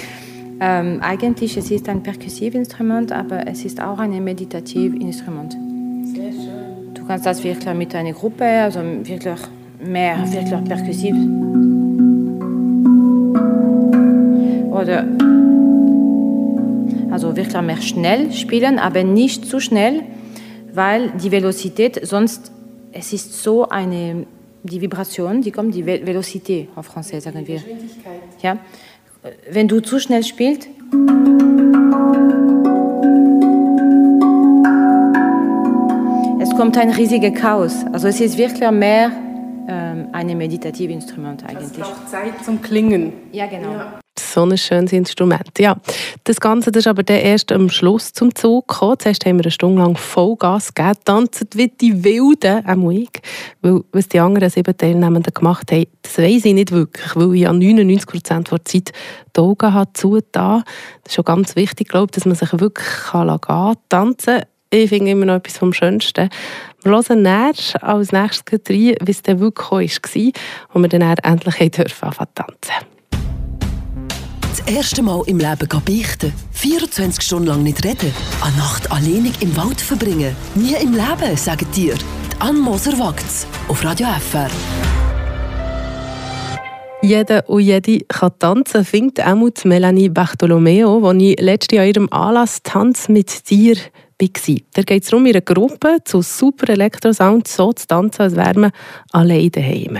ähm, 0.59 0.99
eigentlich 1.01 1.57
es 1.57 1.71
ist 1.71 1.89
ein 1.89 2.03
Perkussivinstrument, 2.03 3.11
aber 3.11 3.47
es 3.47 3.65
ist 3.65 3.81
auch 3.81 3.97
ein 3.97 4.23
Meditativinstrument. 4.23 5.53
Sehr 6.13 6.31
schön. 6.33 6.93
Du 6.93 7.03
kannst 7.07 7.25
das 7.25 7.43
wirklich 7.43 7.73
mit 7.73 7.95
einer 7.95 8.13
Gruppe, 8.13 8.45
also 8.45 8.81
wirklich 8.81 9.39
mehr, 9.83 10.19
wirklich 10.31 10.63
perkussiv. 10.65 11.15
Oder 14.69 15.03
also 17.09 17.35
wirklich 17.35 17.61
mehr 17.63 17.81
schnell 17.81 18.31
spielen, 18.33 18.77
aber 18.77 19.03
nicht 19.03 19.47
zu 19.47 19.59
schnell, 19.59 20.03
weil 20.73 21.11
die 21.11 21.31
Velocität 21.31 21.99
sonst, 22.07 22.51
es 22.91 23.13
ist 23.13 23.43
so 23.43 23.67
eine, 23.67 24.25
die 24.63 24.81
Vibration, 24.81 25.41
die 25.41 25.51
kommt, 25.51 25.73
die 25.73 25.83
Velocité 25.83 26.67
en 26.75 26.83
français 26.83 27.21
sagen 27.21 27.47
wir. 27.47 27.61
Ja, 28.41 28.57
wenn 29.51 29.67
du 29.67 29.81
zu 29.81 29.99
schnell 29.99 30.23
spielst, 30.23 30.67
es 36.41 36.49
kommt 36.55 36.77
ein 36.77 36.89
riesiger 36.91 37.31
Chaos. 37.31 37.85
Also 37.91 38.07
es 38.07 38.19
ist 38.19 38.37
wirklich 38.37 38.69
mehr 38.71 39.11
ähm, 39.69 40.07
ein 40.11 40.37
Meditativinstrument 40.37 41.45
eigentlich. 41.45 41.71
Es 41.71 41.73
braucht 41.73 42.09
Zeit 42.09 42.43
zum 42.43 42.61
Klingen. 42.61 43.13
Ja, 43.31 43.45
genau. 43.45 43.71
Ja 43.71 43.99
so 44.19 44.43
ein 44.43 44.57
schönes 44.57 44.93
Instrument. 44.93 45.57
Ja, 45.57 45.77
das 46.23 46.39
Ganze 46.39 46.71
das 46.71 46.81
ist 46.81 46.87
aber 46.87 47.03
dann 47.03 47.17
erst 47.17 47.51
am 47.51 47.69
Schluss 47.69 48.13
zum 48.13 48.33
Zug 48.35 48.67
gekommen. 48.67 48.97
Zuerst 48.99 49.25
haben 49.25 49.37
wir 49.37 49.45
eine 49.45 49.51
Stunde 49.51 49.81
lang 49.81 49.97
Vollgas 49.97 50.73
gegeben, 50.73 50.99
tanzen 51.03 51.47
wie 51.55 51.67
die 51.67 52.03
Wilden, 52.03 52.65
auch 52.65 52.91
ich. 52.91 53.09
Weil, 53.61 53.81
was 53.91 54.07
die 54.07 54.19
anderen 54.19 54.49
sieben 54.49 54.75
Teilnehmenden 54.75 55.33
gemacht 55.33 55.71
haben, 55.71 55.85
das 56.01 56.17
weiss 56.17 56.45
ich 56.45 56.53
nicht 56.53 56.71
wirklich, 56.71 57.15
weil 57.15 57.35
ich 57.35 57.47
an 57.47 57.59
99 57.59 58.07
Prozent 58.07 58.51
der 58.51 58.65
Zeit 58.65 58.91
die 59.35 59.39
Augen 59.39 59.73
habe 59.73 59.93
zugetan. 59.93 60.63
Das 61.03 61.11
ist 61.11 61.15
schon 61.15 61.25
ganz 61.25 61.55
wichtig, 61.55 61.89
glaube 61.89 62.07
ich, 62.07 62.11
dass 62.11 62.25
man 62.25 62.35
sich 62.35 62.51
wirklich 62.59 62.87
kann 63.11 63.27
gehen 63.27 63.75
tanzen 63.89 64.41
ich 64.71 64.89
finde 64.89 65.11
immer 65.11 65.25
noch 65.25 65.35
etwas 65.35 65.57
vom 65.57 65.73
Schönsten. 65.73 66.29
Wir 66.83 66.91
hören 66.91 67.21
näher 67.21 67.53
als 67.81 68.11
nächstes 68.11 68.61
rein, 68.69 68.95
wie 69.01 69.11
es 69.11 69.21
dann 69.21 69.39
wirklich 69.39 69.97
war, 69.97 70.31
und 70.73 70.81
wir 70.81 70.89
dann 70.89 71.01
endlich 71.01 71.79
anfangen 71.79 72.27
tanzen 72.35 72.73
das 74.59 74.75
erste 74.75 75.01
Mal 75.01 75.23
im 75.27 75.37
Leben 75.37 75.67
beichten. 75.85 76.33
24 76.51 77.23
Stunden 77.23 77.47
lang 77.47 77.63
nicht 77.63 77.83
reden. 77.85 78.11
Eine 78.41 78.57
Nacht 78.57 78.91
alleinig 78.91 79.41
im 79.41 79.55
Wald 79.55 79.79
verbringen. 79.79 80.35
Nie 80.55 80.75
im 80.81 80.93
Leben, 80.93 81.37
sagen 81.37 81.67
dir. 81.75 81.95
Die 81.95 82.41
Ann 82.41 82.59
Moser 82.59 82.97
wagt's. 82.97 83.47
Auf 83.67 83.83
Radio 83.83 84.07
FR. 84.07 84.49
Jeder 87.01 87.47
und 87.47 87.61
jede 87.61 87.99
kann 88.01 88.37
tanzen, 88.39 88.83
findet 88.83 89.25
auch 89.25 89.63
Melanie 89.63 90.09
Bartolomeo, 90.09 91.13
die 91.13 91.33
ich 91.33 91.41
letztes 91.41 91.77
Jahr 91.77 91.85
in 91.85 91.93
ihrem 91.93 92.09
Anlass 92.11 92.61
«Tanz 92.63 93.07
mit 93.07 93.49
dir» 93.49 93.77
war. 94.19 94.55
Da 94.73 94.81
geht 94.81 95.03
es 95.03 95.09
darum, 95.09 95.25
in 95.25 95.33
einer 95.33 95.41
Gruppe 95.41 95.97
zu 96.03 96.21
super 96.21 96.69
Elektrosound 96.71 97.47
so 97.47 97.73
zu 97.73 97.87
tanzen, 97.87 98.21
als 98.21 98.35
wäre 98.35 98.59
man 98.59 98.71
alleine 99.11 99.49
daheim. 99.49 99.97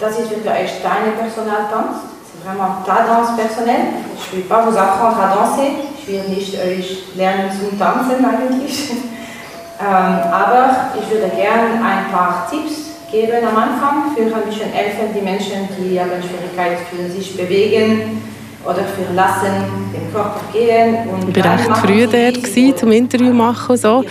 Das 0.00 0.18
ist 0.18 0.30
wirklich 0.30 0.50
ein 0.50 0.68
Steine-Personaltanz 0.68 2.16
vraiment 2.46 2.84
ta 2.86 3.04
danse 3.06 3.32
personnelle. 3.34 3.86
Je 4.30 4.36
ne 4.36 4.42
vais 4.42 4.48
pas 4.48 4.62
vous 4.62 4.76
apprendre 4.76 5.18
à 5.20 5.34
danser, 5.34 5.70
ich 5.98 6.06
will 6.06 6.22
nicht 6.28 6.54
euch 6.54 7.16
lernen 7.16 7.50
zu 7.50 7.76
tanzen 7.76 8.24
eigentlich. 8.24 8.90
ähm, 9.80 10.32
aber 10.32 10.90
ich 11.00 11.10
würde 11.10 11.34
gerne 11.34 11.74
ein 11.84 12.12
paar 12.12 12.48
Tipps 12.48 12.94
geben 13.10 13.44
am 13.46 13.56
Anfang 13.56 14.14
für 14.14 14.22
ein 14.22 14.48
bisschen 14.48 14.70
helfen, 14.70 15.14
die 15.14 15.22
Menschen, 15.22 15.68
die 15.78 16.00
haben 16.00 16.10
Schwierigkeiten 16.22 16.82
für 16.90 17.10
sich 17.10 17.36
bewegen 17.36 18.22
oder 18.66 18.82
verlassen 18.84 19.92
den 19.92 20.12
Körper 20.12 20.40
gehen. 20.52 21.08
Und 21.08 21.36
ich 21.36 21.44
war 21.44 21.54
recht 21.54 21.76
früh 21.76 22.06
dort 22.06 22.78
zum 22.78 22.92
Interview 22.92 23.32
machen 23.32 23.70
und 23.70 23.76
so. 23.76 24.04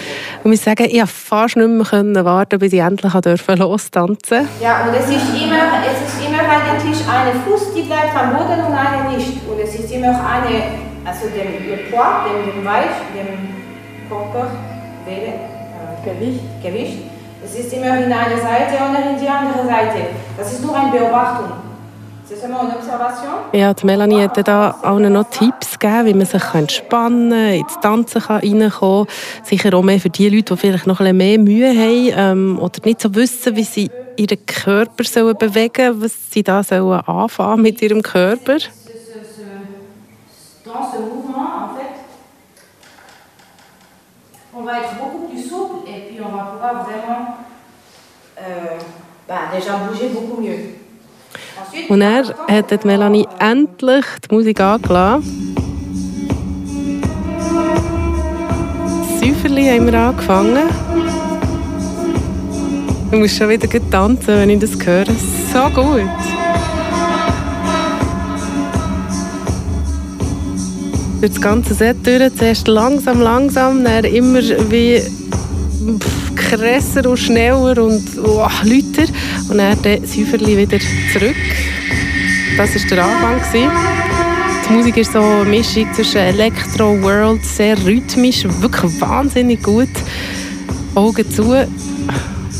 Und 0.44 0.54
ich 0.54 0.62
sagen, 0.62 0.86
ich 0.86 0.98
konnte 0.98 1.08
fast 1.08 1.58
nicht 1.58 2.04
mehr 2.04 2.26
warten, 2.26 2.60
bis 2.60 2.74
ich 2.74 2.80
endlich 2.80 3.14
lostanzen 3.48 4.16
durfte. 4.16 4.48
Ja, 4.62 4.86
und 4.86 4.94
es 4.96 5.08
ist 5.08 5.30
immer, 5.34 5.82
es 5.86 6.00
ist 6.08 6.26
immer 6.26 6.40
eigentlich 6.40 7.00
eine 7.08 7.32
Fuß, 7.42 7.74
die 7.76 7.82
bleibt 7.84 8.16
am 8.16 8.32
Boden 8.32 8.66
und 8.66 8.74
eine 8.74 9.16
nicht. 9.16 9.42
Und 9.50 9.60
es 9.62 9.76
ist 9.76 9.92
immer 9.92 10.10
eine, 10.10 10.64
also 11.06 11.28
dem, 11.28 11.68
dem 11.68 11.92
Poids, 11.92 12.26
dem, 12.26 12.54
dem 12.54 12.66
Weich, 12.66 12.96
dem 13.14 14.10
Körper, 14.10 14.52
äh, 15.08 15.56
Gewicht. 16.06 16.42
Gewicht. 16.62 16.98
Es 17.44 17.60
ist 17.60 17.74
immer 17.74 17.98
in 17.98 18.12
eine 18.12 18.38
Seite 18.38 18.76
oder 18.76 19.12
in 19.12 19.20
die 19.20 19.28
andere 19.28 19.66
Seite. 19.68 20.08
Das 20.38 20.52
ist 20.52 20.64
nur 20.64 20.76
eine 20.76 20.92
Beobachtung. 20.92 21.65
Ja, 23.54 23.74
die 23.74 23.86
Melanie 23.86 24.24
hat 24.24 24.48
da 24.48 24.76
auch 24.82 24.98
noch 24.98 25.30
Tipps 25.30 25.78
gegeben, 25.78 26.06
wie 26.08 26.14
man 26.16 26.26
sich 26.26 26.44
entspannen 26.54 27.30
kann, 27.30 27.54
ins 27.54 27.80
Tanzen 27.80 28.22
reinkommen 28.22 28.72
kann. 28.72 29.08
Sicher 29.44 29.74
auch 29.76 29.84
mehr 29.84 30.00
für 30.00 30.10
die 30.10 30.30
Leute, 30.30 30.56
die 30.56 30.60
vielleicht 30.60 30.88
noch 30.88 31.02
ein 31.02 31.16
bisschen 31.16 31.18
mehr 31.18 31.40
Mühe 31.40 31.70
haben 31.70 32.14
ähm, 32.16 32.60
oder 32.60 32.80
nicht 32.84 33.02
so 33.02 33.14
wissen, 33.14 33.56
wie 33.56 33.64
sie 33.64 33.92
ihren 34.18 34.44
Körper 34.46 35.04
sollen 35.04 35.38
bewegen 35.38 35.74
sollen, 35.76 36.02
was 36.02 36.32
sie 36.32 36.42
da 36.42 36.64
sollen 36.64 37.00
anfangen 37.02 37.62
mit 37.62 37.82
ihrem 37.82 38.02
Körper. 38.02 38.58
On 44.58 44.64
va 44.64 44.80
être 44.80 44.96
beaucoup 44.98 45.28
plus 45.28 45.50
souple 45.50 45.88
et 45.88 46.10
puis 46.10 46.20
on 46.22 46.30
va 46.36 46.44
pouvoir 46.46 46.86
vraiment 46.86 47.38
euh, 48.38 48.80
bah, 49.28 49.52
déjà 49.54 49.78
bouger 49.86 50.10
beaucoup 50.10 50.42
mieux. 50.42 50.85
Und 51.90 52.02
er 52.02 52.24
hat 52.48 52.86
Melanie 52.86 53.28
endlich 53.40 54.06
die 54.30 54.36
Musik 54.36 54.60
angelassen. 54.60 55.56
Säuferli 59.20 59.66
haben 59.68 59.86
wir 59.86 60.00
angefangen. 60.00 60.70
Ich 63.12 63.20
muss 63.20 63.38
schon 63.38 63.50
wieder 63.50 63.68
tanzen, 63.92 64.28
wenn 64.28 64.50
ich 64.50 64.60
das 64.60 64.72
höre. 64.84 65.06
So 65.06 65.70
gut. 65.74 66.10
Durch 71.22 71.32
das 71.32 71.42
ganze 71.42 71.74
Set 71.74 71.98
durch, 72.06 72.36
zuerst 72.36 72.68
langsam, 72.68 73.22
langsam, 73.22 73.84
dann 73.84 74.04
immer 74.06 74.42
wie 74.70 75.02
krasser 76.36 77.10
und 77.10 77.18
schneller 77.18 77.82
und 77.84 78.04
oh, 78.24 78.48
lauter. 78.64 79.12
Und 79.50 79.58
dann 79.58 80.06
Säuferli 80.06 80.58
wieder 80.58 80.80
zurück. 81.14 81.36
Das 82.58 82.74
war 82.74 82.90
der 82.90 83.06
Anfang. 83.06 83.42
Die 84.68 84.74
Musik 84.74 84.96
ist 84.98 85.12
so 85.12 85.20
eine 85.20 85.44
Mischung 85.44 85.94
zwischen 85.94 86.20
Elektro, 86.20 87.02
World, 87.02 87.44
sehr 87.46 87.78
rhythmisch, 87.86 88.46
wirklich 88.62 89.02
wahnsinnig 89.02 89.62
gut. 89.62 89.90
Augen 90.96 91.30
zu 91.30 91.68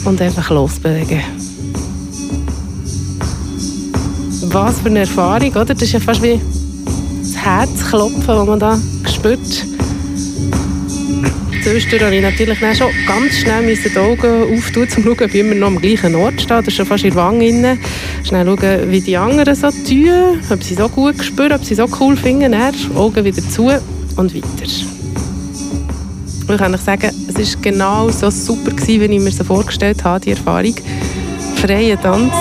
und 0.04 0.22
einfach 0.22 0.50
losbewegen. 0.50 1.22
Was 4.44 4.82
für 4.82 4.90
eine 4.90 5.00
Erfahrung, 5.00 5.52
oder? 5.52 5.66
Das 5.66 5.82
ist 5.82 5.94
ja 5.94 6.00
fast 6.02 6.22
wie 6.22 6.42
das 7.22 7.38
Herzklopfen, 7.38 8.28
das 8.28 8.48
man 8.48 8.60
da 8.60 8.78
spürt. 9.10 9.75
Zwischendurch 11.66 12.04
musste 12.04 12.16
ich 12.16 12.22
natürlich 12.22 12.78
schon 12.78 12.92
ganz 13.08 13.40
schnell 13.40 13.76
die 13.76 13.98
Augen 13.98 14.56
auftun, 14.56 14.84
um 14.84 14.90
zu 14.90 15.02
schauen, 15.02 15.14
ob 15.14 15.22
ich 15.22 15.36
immer 15.36 15.56
noch 15.56 15.68
am 15.70 15.82
gleichen 15.82 16.14
Ort 16.14 16.40
stehe. 16.40 16.60
Das 16.60 16.68
ist 16.68 16.76
schon 16.76 16.86
fast 16.86 17.04
in 17.06 17.16
der 17.16 17.24
Wange. 17.24 17.80
Schnell 18.24 18.46
schauen, 18.46 18.92
wie 18.92 19.02
die 19.02 19.18
anderen 19.18 19.56
so 19.56 19.72
tun, 19.72 20.42
ob 20.52 20.62
sie 20.62 20.76
so 20.76 20.88
gut 20.88 21.24
spüren, 21.24 21.54
ob 21.54 21.66
sie 21.66 21.74
so 21.74 21.88
cool 22.00 22.16
finden. 22.16 22.52
Dann 22.52 22.76
Augen 22.96 23.26
wieder 23.26 23.42
zu 23.50 23.72
und 24.16 24.36
weiter. 24.36 24.46
ich 24.64 26.58
kann 26.60 26.76
euch 26.76 26.82
sagen, 26.82 27.10
es 27.30 27.56
war 27.56 27.62
genau 27.64 28.12
so 28.12 28.30
super, 28.30 28.72
wie 28.86 29.04
ich 29.04 29.22
mir 29.22 29.32
so 29.32 29.44
vorgestellt 29.44 30.04
habe, 30.04 30.24
die 30.24 30.32
Erfahrung. 30.32 30.76
Freier 31.56 32.00
Tanz 32.00 32.32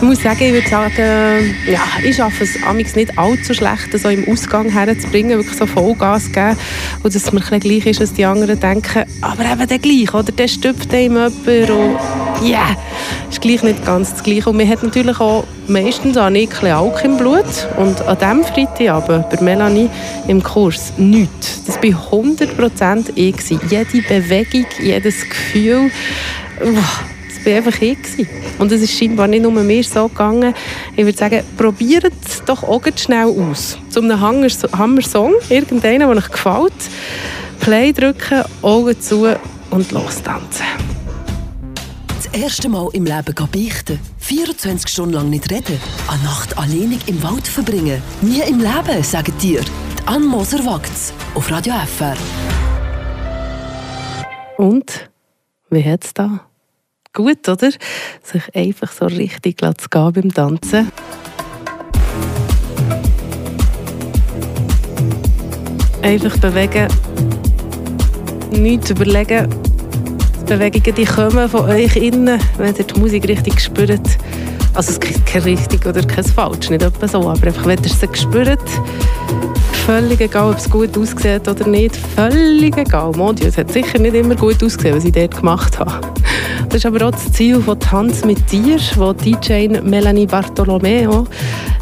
ich 0.00 0.06
muss 0.06 0.22
sagen, 0.22 0.44
ich 0.44 0.52
würde 0.54 0.68
sagen, 0.68 1.54
ja, 1.66 1.82
ich 2.02 2.16
schaffe 2.16 2.44
es 2.44 2.62
amigs 2.62 2.96
nicht 2.96 3.18
allzu 3.18 3.52
schlecht, 3.52 3.92
so 3.92 4.08
im 4.08 4.26
Ausgang 4.28 4.70
herzubringen, 4.70 5.36
wirklich 5.36 5.58
so 5.58 5.66
Vollgas 5.66 6.32
geben 6.32 6.56
und 7.02 7.14
dass 7.14 7.22
es 7.22 7.32
mir 7.32 7.42
ein 7.50 7.60
gleich 7.60 7.84
ist, 7.84 8.00
was 8.00 8.14
die 8.14 8.24
anderen 8.24 8.58
denken. 8.58 9.04
Aber 9.20 9.44
eben 9.44 9.68
der 9.68 9.78
gleich, 9.78 10.14
oder? 10.14 10.32
Der 10.32 10.48
stüpft 10.48 10.94
einem 10.94 11.30
jemand 11.44 11.46
und 11.46 11.98
ja, 12.42 12.48
yeah, 12.48 12.76
ist 13.28 13.42
gleich 13.42 13.62
nicht 13.62 13.84
ganz 13.84 14.12
das 14.12 14.22
Gleiche. 14.22 14.48
Und 14.48 14.56
man 14.56 14.66
hat 14.66 14.82
natürlich 14.82 15.20
auch 15.20 15.44
meistens 15.68 16.16
auch 16.16 16.24
ein 16.24 16.32
bisschen 16.32 16.68
Alk 16.68 17.04
im 17.04 17.18
Blut 17.18 17.68
und 17.76 18.00
an 18.00 18.16
diesem 18.16 18.44
Freitag 18.44 18.88
aber 18.88 19.18
bei 19.18 19.42
Melanie 19.42 19.90
im 20.26 20.42
Kurs 20.42 20.94
nichts. 20.96 21.62
Das 21.64 21.76
war 21.76 22.10
100% 22.22 23.10
ich. 23.16 23.34
Jede 23.68 24.08
Bewegung, 24.08 24.66
jedes 24.80 25.28
Gefühl, 25.28 25.90
das 26.58 27.09
war 27.44 27.52
einfach 27.54 27.80
ich. 27.80 27.98
Und 28.58 28.72
es 28.72 28.82
ist 28.82 28.98
scheinbar 28.98 29.26
nicht 29.26 29.42
nur 29.42 29.52
mir 29.52 29.84
so 29.84 30.08
gegangen. 30.08 30.54
Ich 30.96 31.04
würde 31.04 31.18
sagen, 31.18 31.42
probiert 31.56 32.12
es 32.26 32.44
doch 32.44 32.62
auch 32.62 32.82
schnell 32.96 33.26
aus. 33.26 33.78
Zu 33.90 34.00
einem 34.00 34.20
Hammer-Song, 34.20 35.34
irgendeinen, 35.48 36.00
der 36.00 36.08
euch 36.08 36.30
gefällt. 36.30 36.72
Play 37.60 37.92
drücken, 37.92 38.42
Augen 38.62 39.00
zu 39.00 39.28
und 39.70 39.92
lostanzen. 39.92 40.66
Das 42.16 42.26
erste 42.40 42.68
Mal 42.68 42.88
im 42.92 43.04
Leben 43.04 43.34
beichten. 43.34 43.98
24 44.18 44.90
Stunden 44.90 45.14
lang 45.14 45.30
nicht 45.30 45.50
reden. 45.50 45.80
Eine 46.08 46.22
Nacht 46.22 46.56
alleinig 46.58 47.00
im 47.06 47.22
Wald 47.22 47.46
verbringen. 47.46 48.02
Nie 48.22 48.40
im 48.40 48.60
Leben, 48.60 49.02
sagen 49.02 49.32
dir. 49.40 49.60
Die 49.62 50.06
Ann 50.06 50.24
Moser 50.24 50.64
wagt's. 50.64 51.12
Auf 51.34 51.50
Radio 51.50 51.74
FR. 51.74 52.16
Und? 54.56 55.10
Wie 55.70 55.84
hat's 55.84 56.12
da? 56.12 56.49
Gut, 57.12 57.48
oder? 57.48 57.70
Sich 58.22 58.54
einfach 58.54 58.92
so 58.92 59.06
richtig 59.06 59.58
zu 59.58 59.88
gehen 59.88 60.12
beim 60.12 60.32
Tanzen. 60.32 60.92
Einfach 66.02 66.38
bewegen. 66.38 66.86
Nichts 68.52 68.90
überlegen. 68.90 69.48
Die 70.40 70.44
Bewegungen 70.44 70.94
die 70.94 71.04
kommen 71.04 71.48
von 71.48 71.68
euch 71.68 71.96
innen, 71.96 72.40
wenn 72.58 72.76
ihr 72.76 72.84
die 72.84 73.00
Musik 73.00 73.26
richtig 73.26 73.60
spürt. 73.60 74.06
Also 74.74 74.92
es 74.92 75.00
gibt 75.00 75.26
kein 75.26 75.42
richtig 75.42 75.84
oder 75.86 76.02
kein 76.04 76.22
falsch, 76.22 76.70
nicht 76.70 76.82
etwa 76.82 77.08
so, 77.08 77.28
aber 77.28 77.48
einfach, 77.48 77.66
wenn 77.66 77.82
ihr 77.82 77.90
sie 77.90 78.08
spürt, 78.14 78.60
völlig 79.84 80.20
egal, 80.20 80.50
ob 80.50 80.58
es 80.58 80.70
gut 80.70 80.96
aussieht 80.96 81.48
oder 81.48 81.66
nicht, 81.66 81.96
völlig 81.96 82.76
egal. 82.76 83.10
Modi, 83.16 83.46
es 83.46 83.58
hat 83.58 83.72
sicher 83.72 83.98
nicht 83.98 84.14
immer 84.14 84.36
gut 84.36 84.62
ausgesehen, 84.62 84.96
was 84.96 85.04
ich 85.04 85.12
dort 85.12 85.36
gemacht 85.36 85.76
habe. 85.80 86.19
Das 86.70 86.76
ist 86.76 86.86
aber 86.86 87.08
auch 87.08 87.10
das 87.10 87.32
Ziel 87.32 87.60
von 87.60 87.80
Tanz 87.80 88.24
mit 88.24 88.52
dir, 88.52 88.78
wo 88.94 89.12
DJ 89.12 89.66
Melanie 89.82 90.24
Bartolomeo, 90.24 91.26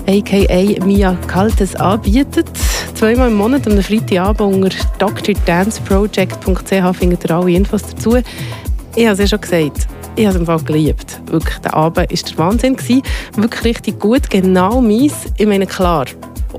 a.k.a. 0.06 0.82
Mia 0.82 1.14
Kaltes, 1.26 1.76
anbietet. 1.76 2.48
Zweimal 2.94 3.28
im 3.28 3.36
Monat 3.36 3.66
am 3.66 3.82
Freitagabend 3.82 4.64
unter 4.64 5.10
drdanceproject.ch 5.44 6.96
findet 6.96 7.22
ihr 7.22 7.30
alle 7.30 7.50
Infos 7.50 7.82
dazu. 7.82 8.16
Ich 8.96 9.04
habe 9.04 9.12
es 9.12 9.18
ja 9.18 9.26
schon 9.26 9.42
gesagt, 9.42 9.86
ich 10.16 10.24
habe 10.24 10.34
es 10.34 10.40
im 10.40 10.46
Fall 10.46 10.62
geliebt. 10.62 11.20
Wirklich, 11.26 11.58
der 11.58 11.74
Abend 11.74 11.98
war 11.98 12.06
der 12.06 12.38
Wahnsinn. 12.38 12.78
Wirklich 12.78 13.64
richtig 13.64 14.00
gut, 14.00 14.30
genau 14.30 14.80
meins. 14.80 15.26
Ich 15.36 15.46
meine, 15.46 15.66
klar, 15.66 16.06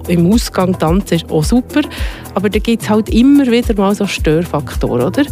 im 0.08 0.32
Ausgang 0.32 0.78
tanzen 0.78 1.16
ist 1.16 1.32
auch 1.32 1.44
super, 1.44 1.82
aber 2.36 2.50
da 2.50 2.60
gibt 2.60 2.84
es 2.84 2.90
halt 2.90 3.10
immer 3.10 3.46
wieder 3.48 3.74
mal 3.76 3.96
so 3.96 4.06
Störfaktoren, 4.06 5.08
oder? 5.08 5.24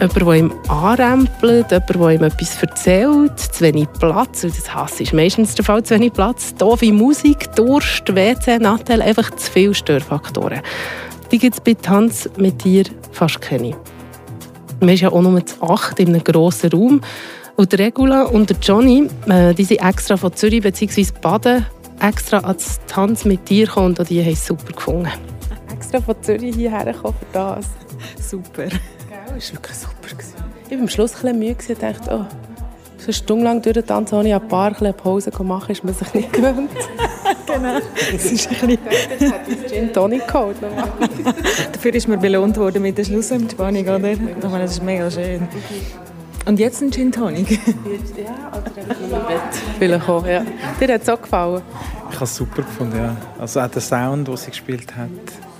Jemand, 0.00 0.16
der 0.16 0.34
ihm 0.34 0.52
anrempelt, 0.68 1.70
jemand, 1.70 1.90
der 1.90 2.10
ihm 2.10 2.24
etwas 2.24 2.62
erzählt, 2.62 3.38
zu 3.38 3.64
wenig 3.64 3.88
Platz, 3.98 4.42
das 4.42 4.74
hasse 4.74 5.02
ist 5.02 5.12
meistens 5.12 5.54
der 5.54 5.64
Fall, 5.64 5.82
zu 5.82 5.94
wenig 5.94 6.12
Platz, 6.12 6.54
doofe 6.54 6.92
Musik, 6.92 7.54
Durst, 7.54 8.14
WC, 8.14 8.58
Nattel, 8.58 9.02
einfach 9.02 9.30
zu 9.36 9.50
viele 9.50 9.74
Störfaktoren. 9.74 10.60
Die 11.30 11.38
gibt 11.38 11.54
es 11.54 11.60
bei 11.60 11.74
Tanz 11.74 12.28
mit 12.36 12.64
dir 12.64 12.84
fast 13.12 13.40
keine. 13.40 13.74
Wir 14.80 14.88
sind 14.88 15.00
ja 15.00 15.12
auch 15.12 15.22
nur 15.22 15.44
zu 15.44 15.62
acht 15.62 15.98
in 15.98 16.08
einem 16.08 16.22
grossen 16.22 16.70
Raum. 16.70 17.00
Und 17.56 17.72
Regula 17.78 18.24
und 18.24 18.54
Johnny, 18.62 19.08
äh, 19.28 19.54
die 19.54 19.64
sind 19.64 19.82
extra 19.82 20.18
von 20.18 20.34
Zürich 20.34 20.60
bzw. 20.60 21.06
Baden 21.22 21.64
extra 22.00 22.38
ans 22.38 22.80
Tanz 22.86 23.24
mit 23.24 23.48
dir 23.48 23.66
gekommen 23.66 23.96
und 23.98 24.08
die 24.08 24.22
haben 24.22 24.32
es 24.32 24.46
super 24.46 24.72
gefunden. 24.72 25.08
Extra 25.72 26.00
von 26.00 26.14
Zürich 26.22 26.54
hierher 26.54 26.92
gekommen 26.92 27.14
für 27.18 27.26
das. 27.32 27.66
Super. 28.20 28.66
Gell, 28.66 28.78
das 29.34 29.52
war 29.52 29.62
wirklich 29.62 29.76
super. 29.76 29.96
Ich 30.68 30.72
war 30.72 30.78
am 30.80 30.88
Schluss 30.88 31.14
ein 31.14 31.38
bisschen 31.38 31.38
müde 31.38 31.56
und 31.68 31.82
dachte, 31.82 32.10
oh, 32.10 32.46
so 32.98 33.04
eine 33.04 33.12
Stunde 33.12 33.44
lang 33.44 33.62
durchtanzen, 33.62 34.18
ohne 34.18 34.34
ein 34.34 34.48
paar 34.48 34.72
Pause 34.72 35.30
zu 35.30 35.44
machen, 35.44 35.70
ist 35.70 35.84
man 35.84 35.94
sich 35.94 36.12
nicht 36.12 36.32
gewöhnt. 36.32 36.70
genau. 37.46 37.78
Das 38.12 38.24
ist 38.24 38.48
ein 38.48 38.68
bisschen... 38.68 38.78
Das 39.18 39.32
hat 39.32 39.48
uns 39.48 39.72
Gin 39.72 39.92
Tonic 39.92 40.26
geholt. 40.26 40.56
Dafür 41.72 41.94
ist 41.94 42.08
man 42.08 42.20
belohnt 42.20 42.56
worden 42.56 42.82
mit 42.82 42.98
der 42.98 43.04
Schlussentspannung, 43.04 43.82
oder? 43.82 44.10
Ich 44.10 44.18
meine, 44.18 44.40
das 44.40 44.72
ist 44.72 44.82
mega 44.82 45.08
schön. 45.08 45.46
Und 46.46 46.60
jetzt 46.60 46.80
ein 46.80 46.92
Gin 46.92 47.10
Tonic? 47.10 47.50
ja, 48.16 48.52
oder 48.52 48.70
im 48.78 49.26
Bett. 49.26 49.40
Vielleicht 49.78 50.08
auch, 50.08 50.24
ja. 50.24 50.44
Dir 50.80 50.94
hat 50.94 51.02
es 51.02 51.08
auch 51.08 51.20
gefallen? 51.20 51.60
Ich 52.08 52.14
habe 52.14 52.24
es 52.24 52.36
super 52.36 52.62
gefunden, 52.62 52.96
ja. 52.96 53.16
Also 53.38 53.60
auch 53.60 53.66
der 53.66 53.82
Sound, 53.82 54.28
den 54.28 54.36
sie 54.36 54.50
gespielt 54.50 54.94
hat. 54.96 55.10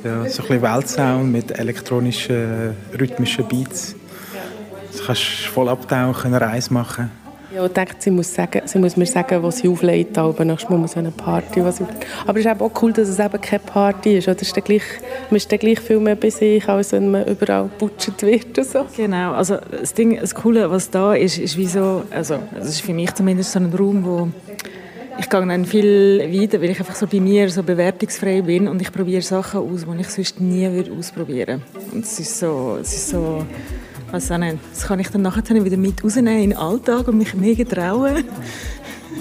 Ja, 0.05 0.29
so 0.29 0.43
ein 0.43 0.49
bisschen 0.49 0.63
Weltsound 0.63 1.33
mit 1.33 1.59
elektronischen, 1.59 2.77
rhythmischen 2.99 3.49
Beats. 3.49 3.97
Du 4.97 5.05
kannst 5.05 5.23
voll 5.23 5.69
abtauchen, 5.69 6.33
eine 6.33 6.41
Reise 6.41 6.73
machen. 6.73 7.11
Ja, 7.55 7.65
ich 7.65 7.73
dachte, 7.73 7.97
sie 8.01 8.11
muss, 8.11 8.35
sagen, 8.35 8.63
sie 8.65 8.79
muss 8.79 8.97
mir 8.97 9.07
sagen, 9.07 9.41
was 9.43 9.59
sie 9.59 9.69
auflegt, 9.69 10.19
aber 10.19 10.45
nächstes 10.45 10.69
Mal 10.69 10.79
muss 10.79 10.97
eine 10.97 11.13
Party. 11.13 11.65
Was 11.65 11.77
sie, 11.77 11.85
aber 12.27 12.39
es 12.39 12.45
ist 12.45 12.51
eben 12.51 12.61
auch 12.61 12.83
cool, 12.83 12.93
dass 12.93 13.09
es 13.09 13.19
eben 13.19 13.41
keine 13.41 13.61
Party 13.61 14.19
ist. 14.19 14.27
Oder 14.27 14.43
ist 14.43 14.55
gleich, 14.65 14.83
man 15.31 15.37
ist 15.37 15.51
dann 15.51 15.59
gleich 15.61 15.79
viel 15.79 16.01
mehr 16.01 16.17
bei 16.17 16.31
sich, 16.31 16.69
als 16.69 16.93
wenn 16.93 17.11
man 17.11 17.25
überall 17.27 17.71
putschet 17.79 18.21
wird 18.23 18.67
so. 18.67 18.87
Genau, 18.97 19.33
also 19.33 19.59
das 19.71 19.95
Ding, 19.95 20.19
das 20.21 20.35
Coole, 20.35 20.69
was 20.71 20.91
da 20.91 21.15
ist, 21.15 21.39
ist 21.39 21.57
wie 21.57 21.67
so, 21.67 22.03
also 22.11 22.39
das 22.55 22.69
ist 22.69 22.81
für 22.81 22.93
mich 22.93 23.15
zumindest 23.15 23.53
so 23.53 23.61
ein 23.61 23.73
Raum, 23.73 24.05
wo 24.05 24.29
ich 25.19 25.31
gehe 25.31 25.47
dann 25.47 25.65
viel 25.65 26.19
weiter, 26.21 26.61
weil 26.61 26.71
ich 26.71 26.79
einfach 26.79 26.95
so 26.95 27.07
bei 27.07 27.21
mir 27.21 27.49
so 27.49 27.63
bewertungsfrei 27.63 28.43
bin 28.43 28.69
und 28.69 28.83
ich 28.83 28.93
probiere 28.93 29.23
Sachen 29.23 29.61
aus, 29.61 29.87
die 29.87 30.01
ich 30.01 30.09
sonst 30.09 30.41
nie 30.41 30.69
ausprobieren 30.99 31.63
würde. 31.75 31.93
Und 31.93 32.05
es 32.05 32.19
ist 32.21 32.39
so, 32.39 32.79
es 32.81 32.93
ist 32.93 33.09
so 33.11 33.47
weiß 34.17 34.33
auch 34.33 34.39
nicht. 34.39 34.59
Das 34.73 34.87
kann 34.87 34.99
ich 34.99 35.09
dann 35.09 35.23
nachher 35.23 35.65
wieder 35.65 35.77
mit 35.77 36.03
rausnehmen 36.03 36.43
in 36.43 36.51
den 36.51 36.59
Alltag 36.59 37.09
und 37.09 37.19
mich 37.19 37.35
mega 37.35 37.65
trauen. 37.65 38.25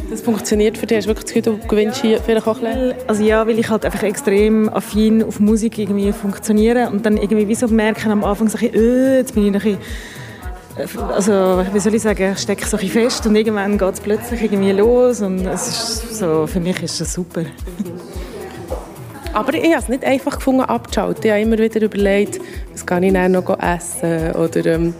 Das 0.09 0.21
funktioniert 0.21 0.77
für 0.77 0.85
dich? 0.85 0.97
Hast 0.97 1.05
du 1.05 1.09
wirklich 1.09 1.25
das 1.25 1.33
Gefühl, 1.33 1.59
du 1.59 1.67
gewinnst 1.67 2.01
hier 2.01 2.19
vielleicht 2.21 2.47
auch 2.47 2.61
ein? 2.61 2.93
Also 3.07 3.23
ja, 3.23 3.45
weil 3.47 3.57
ich 3.59 3.69
halt 3.69 3.85
einfach 3.85 4.03
extrem 4.03 4.69
affin 4.69 5.23
auf 5.23 5.39
Musik 5.39 5.77
irgendwie 5.77 6.11
funktioniere 6.11 6.89
und 6.89 7.05
dann 7.05 7.17
irgendwie 7.17 7.47
wie 7.47 7.55
so 7.55 7.67
merken 7.67 8.11
am 8.11 8.23
Anfang 8.23 8.49
so 8.49 8.57
ein 8.57 8.71
bisschen, 8.71 8.81
äh, 8.81 9.17
jetzt 9.17 9.33
bin 9.33 9.45
ich 9.45 9.51
noch 9.51 9.63
ein 9.63 9.77
bisschen 9.77 11.05
also 11.13 11.65
wie 11.71 11.79
soll 11.79 11.95
ich 11.95 12.01
sagen, 12.01 12.33
ich 12.33 12.39
stecke 12.39 12.65
so 12.65 12.75
ein 12.75 12.89
fest 12.89 13.25
und 13.25 13.35
irgendwann 13.37 13.77
geht 13.77 13.93
es 13.93 14.01
plötzlich 14.01 14.43
irgendwie 14.43 14.73
los 14.73 15.21
und 15.21 15.45
es 15.45 15.67
ist 15.69 16.19
so, 16.19 16.45
für 16.47 16.59
mich 16.59 16.83
ist 16.83 16.99
das 16.99 17.13
super. 17.13 17.45
Aber 19.35 19.53
ich 19.53 19.65
habe 19.65 19.81
es 19.81 19.89
nicht 19.89 20.05
einfach 20.05 20.37
gefunden, 20.37 20.61
abzuschalten. 20.61 21.25
Ich 21.25 21.29
habe 21.29 21.41
immer 21.41 21.57
wieder 21.57 21.81
überlegt, 21.81 22.39
was 22.71 22.85
kann 22.85 23.03
ich 23.03 23.11
dann 23.11 23.33
noch 23.33 23.59
essen 23.59 24.31
oder 24.31 24.65
ähm, 24.65 24.93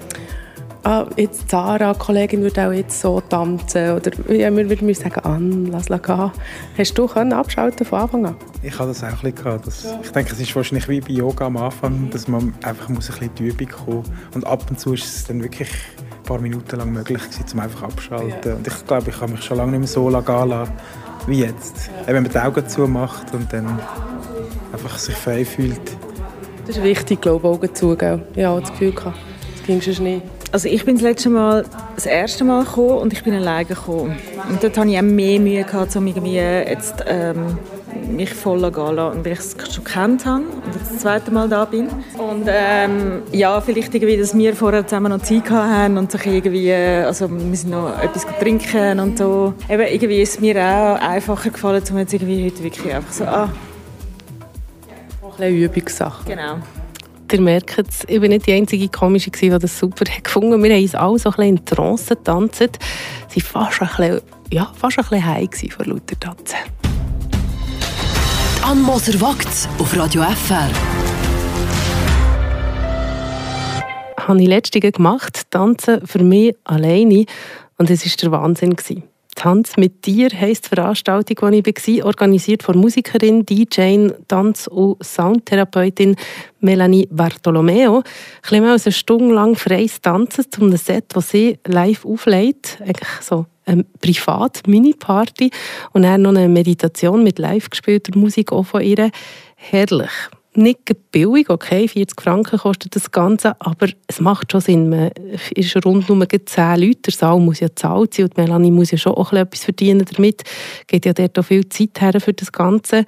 ah, 0.84 1.06
jetzt 1.16 1.50
Sarah, 1.50 1.94
die 1.94 2.00
Kollegin, 2.00 2.42
würde 2.42 2.68
auch 2.68 2.74
jetzt 2.74 3.00
so 3.00 3.22
tanzen 3.22 3.92
oder 3.94 4.12
ja, 4.28 4.54
wir 4.54 4.70
würden 4.70 4.88
mir 4.88 4.94
sagen, 4.94 5.22
Ann, 5.22 5.68
lass 5.68 5.88
la 5.88 6.00
gehen. 6.00 6.32
Hast 6.78 6.98
du 6.98 7.08
können 7.08 7.32
abschalten 7.32 7.86
von 7.86 8.00
Anfang 8.00 8.26
an? 8.26 8.36
Ich 8.62 8.78
habe 8.78 8.90
das 8.90 9.06
auch 9.06 9.08
ein 9.08 9.14
bisschen 9.14 9.36
gehabt. 9.36 9.68
Das, 9.68 9.88
ich 10.04 10.12
denke, 10.12 10.34
es 10.34 10.40
ist 10.42 10.54
wahrscheinlich 10.54 10.90
wie 10.90 11.00
bei 11.00 11.14
Yoga 11.14 11.46
am 11.46 11.56
Anfang, 11.56 12.10
dass 12.10 12.28
man 12.28 12.54
einfach 12.62 12.90
muss 12.90 13.10
ein 13.10 13.18
bisschen 13.18 13.36
die 13.36 13.44
Übung 13.48 13.70
kommen 13.70 14.04
und 14.34 14.46
ab 14.46 14.66
und 14.70 14.78
zu 14.78 14.96
ist 14.96 15.06
es 15.06 15.24
dann 15.24 15.42
wirklich 15.42 15.70
ein 15.70 16.24
paar 16.24 16.42
Minuten 16.42 16.76
lang 16.76 16.92
möglich 16.92 17.24
gewesen, 17.24 17.46
um 17.54 17.60
einfach 17.62 17.84
abschalten. 17.84 18.52
Ja. 18.52 18.56
Und 18.56 18.68
ich 18.68 18.86
glaube, 18.86 19.10
ich 19.12 19.22
habe 19.22 19.32
mich 19.32 19.46
schon 19.46 19.56
lange 19.56 19.72
nicht 19.72 19.80
mehr 19.80 19.88
so 19.88 20.10
lange 20.10 20.26
gehen 20.26 20.50
lassen 20.50 20.74
wie 21.28 21.40
jetzt. 21.40 21.90
Ja. 22.02 22.14
Wenn 22.14 22.24
man 22.24 22.32
die 22.32 22.38
Augen 22.38 22.68
zumacht 22.68 23.34
und 23.34 23.52
dann 23.52 23.80
einfach 24.86 25.00
sich 25.00 25.16
frei 25.16 25.44
fühlt. 25.44 25.82
Das 26.68 26.78
ist 26.78 26.84
wichtig, 26.84 27.22
glaube 27.22 27.48
ich, 27.48 27.54
Augen 27.54 27.76
zu. 27.76 27.96
Gell? 27.96 28.22
Ich 28.36 28.44
habe 28.44 28.62
das 28.62 28.72
Gefühl, 28.72 28.92
gehabt, 28.92 29.18
das 29.58 29.66
ging 29.66 29.82
schon 29.82 30.04
nicht. 30.04 30.22
Also 30.52 30.70
ich 30.70 30.86
bin 30.86 30.96
das 30.96 31.02
letzte 31.02 31.30
Mal 31.30 31.66
das 31.96 32.06
erste 32.06 32.44
Mal 32.44 32.64
gekommen 32.64 33.00
und 33.00 33.12
ich 33.12 33.24
bin 33.24 33.34
alleine 33.34 33.66
gekommen. 33.66 34.16
Und 34.48 34.64
dort 34.64 34.78
hatte 34.78 34.90
ich 34.90 34.98
auch 34.98 35.02
mehr 35.02 35.40
Mühe, 35.40 35.64
gehabt, 35.64 35.96
um 35.96 36.08
irgendwie 36.08 36.36
jetzt, 36.36 37.04
ähm, 37.08 37.58
mich 38.10 38.34
voll 38.34 38.62
gehen 38.62 38.74
zu 38.74 38.92
lassen, 38.92 39.26
weil 39.26 39.32
ich 39.34 39.40
es 39.40 39.56
schon 39.74 39.84
kennt 39.84 40.26
habe 40.26 40.44
und 40.44 40.76
jetzt 40.76 40.92
das 40.92 41.00
zweite 41.00 41.32
Mal 41.32 41.50
da 41.50 41.66
bin. 41.66 41.88
Und 42.18 42.46
ähm, 42.48 43.24
ja, 43.32 43.60
vielleicht 43.60 43.94
irgendwie, 43.96 44.18
dass 44.18 44.38
wir 44.38 44.56
vorher 44.56 44.86
zusammen 44.86 45.12
noch 45.12 45.22
Zeit 45.24 45.50
hatten 45.50 45.98
und 45.98 46.12
sich 46.12 46.26
irgendwie, 46.26 46.72
also 46.72 47.28
wir 47.30 47.58
sind 47.58 47.72
noch 47.72 48.00
etwas 48.02 48.26
trinken 48.40 49.00
und 49.00 49.18
so. 49.18 49.54
Eben, 49.68 49.88
irgendwie 49.88 50.22
ist 50.22 50.36
es 50.36 50.40
mir 50.40 50.58
auch 50.58 51.00
einfacher 51.02 51.50
gefallen, 51.50 51.84
um 51.90 51.98
jetzt 51.98 52.14
irgendwie 52.14 52.46
heute 52.46 52.64
wirklich 52.64 52.94
einfach 52.94 53.12
so, 53.12 53.24
ah, 53.26 53.50
eine 55.38 55.50
Übungssache. 55.50 56.26
Genau. 56.26 56.58
Ihr 57.32 57.42
merkt 57.42 57.78
es, 57.80 58.04
ich 58.08 58.22
war 58.22 58.28
nicht 58.28 58.48
die 58.48 58.54
einzige 58.54 58.88
Komische, 58.88 59.30
die 59.30 59.50
das 59.50 59.78
super 59.78 60.06
gefunden 60.24 60.54
hat. 60.54 60.64
Wir 60.64 60.76
haben 60.76 60.82
uns 60.82 60.96
alle 60.96 61.20
so 61.20 61.30
ein 61.30 61.36
bisschen 61.36 61.58
in 61.58 61.66
Trance 61.66 62.16
getanzt. 62.16 62.80
Sie 63.28 63.44
waren 63.54 63.72
fast 63.72 63.82
ein 63.82 64.10
bisschen, 64.10 64.22
ja, 64.52 64.72
fast 64.78 65.00
ein 65.00 65.04
bisschen 65.04 65.26
heim 65.26 65.50
vor 65.70 65.86
lauter 65.86 66.20
Tanzen. 66.20 66.58
Ann 68.64 68.82
Moser 68.82 69.20
wagt 69.20 69.70
auf 69.80 69.98
Radio 69.98 70.24
FR. 70.24 70.70
habe 74.28 74.42
ich 74.42 74.48
letztens 74.48 74.94
gemacht, 74.94 75.52
tanzen 75.52 76.06
für 76.06 76.24
mich 76.24 76.56
alleine 76.64 77.26
und 77.78 77.90
es 77.90 78.06
war 78.06 78.12
der 78.22 78.32
Wahnsinn. 78.32 78.76
Gewesen. 78.76 79.15
Tanz 79.36 79.78
mit 79.78 80.06
dir 80.06 80.30
heisst 80.30 80.66
die 80.66 80.76
Veranstaltung, 80.76 81.38
wo 81.42 81.48
ich 81.48 81.66
war, 81.66 82.06
organisiert 82.06 82.64
von 82.64 82.78
Musikerin, 82.78 83.46
DJ, 83.46 84.10
Tanz- 84.28 84.68
und 84.68 85.04
Soundtherapeutin 85.04 86.16
Melanie 86.62 87.08
Bartolomeo. 87.12 88.02
Ein 88.50 88.64
mehr 88.64 88.72
als 88.72 88.88
eine 88.88 88.94
Stunde 88.94 89.36
lang 89.36 89.56
freies 89.56 90.02
Tanzen 90.02 90.50
zu 90.50 90.62
einem 90.62 90.78
Set, 90.78 91.06
das 91.10 91.30
sie 91.30 91.60
live 91.66 92.06
auflegt. 92.06 92.80
Eigentlich 92.82 93.10
so 93.22 93.46
eine 93.66 93.84
Privat-Mini-Party. 94.02 95.52
Und 95.92 96.04
dann 96.04 96.22
noch 96.22 96.32
eine 96.32 96.48
Meditation 96.48 97.24
mit 97.24 97.38
live 97.38 97.70
gespielter 97.70 98.18
Musik 98.18 98.52
auch 98.52 98.66
von 98.66 98.82
ihr. 98.82 99.12
Herrlich. 99.56 100.12
Nicht 100.58 101.12
billig, 101.12 101.50
okay, 101.50 101.88
40 101.88 102.22
Franken 102.22 102.60
kostet 102.60 102.96
das 102.96 103.12
Ganze, 103.12 103.60
aber 103.60 103.88
es 104.08 104.20
macht 104.20 104.52
schon 104.52 104.62
Sinn. 104.62 104.90
Man 104.90 105.12
ist 105.56 105.86
rund 105.86 106.10
um 106.10 106.24
10 106.28 106.80
Leute, 106.80 107.02
der 107.06 107.14
Saal 107.14 107.40
muss 107.40 107.60
ja 107.60 107.68
zahlt 107.76 108.14
sein 108.14 108.26
und 108.26 108.38
Melanie 108.38 108.72
muss 108.72 108.92
ja 108.92 108.98
schon 108.98 109.14
auch 109.14 109.34
etwas 109.34 109.64
verdienen 109.64 110.06
damit. 110.12 110.44
Geht 110.88 111.06
ja 111.06 111.14
dort 111.14 111.38
auch 111.40 111.46
viel 111.46 111.68
Zeit 111.70 112.02
her 112.02 112.20
für 112.20 112.34
das 112.34 112.52
Ganze. 112.52 113.06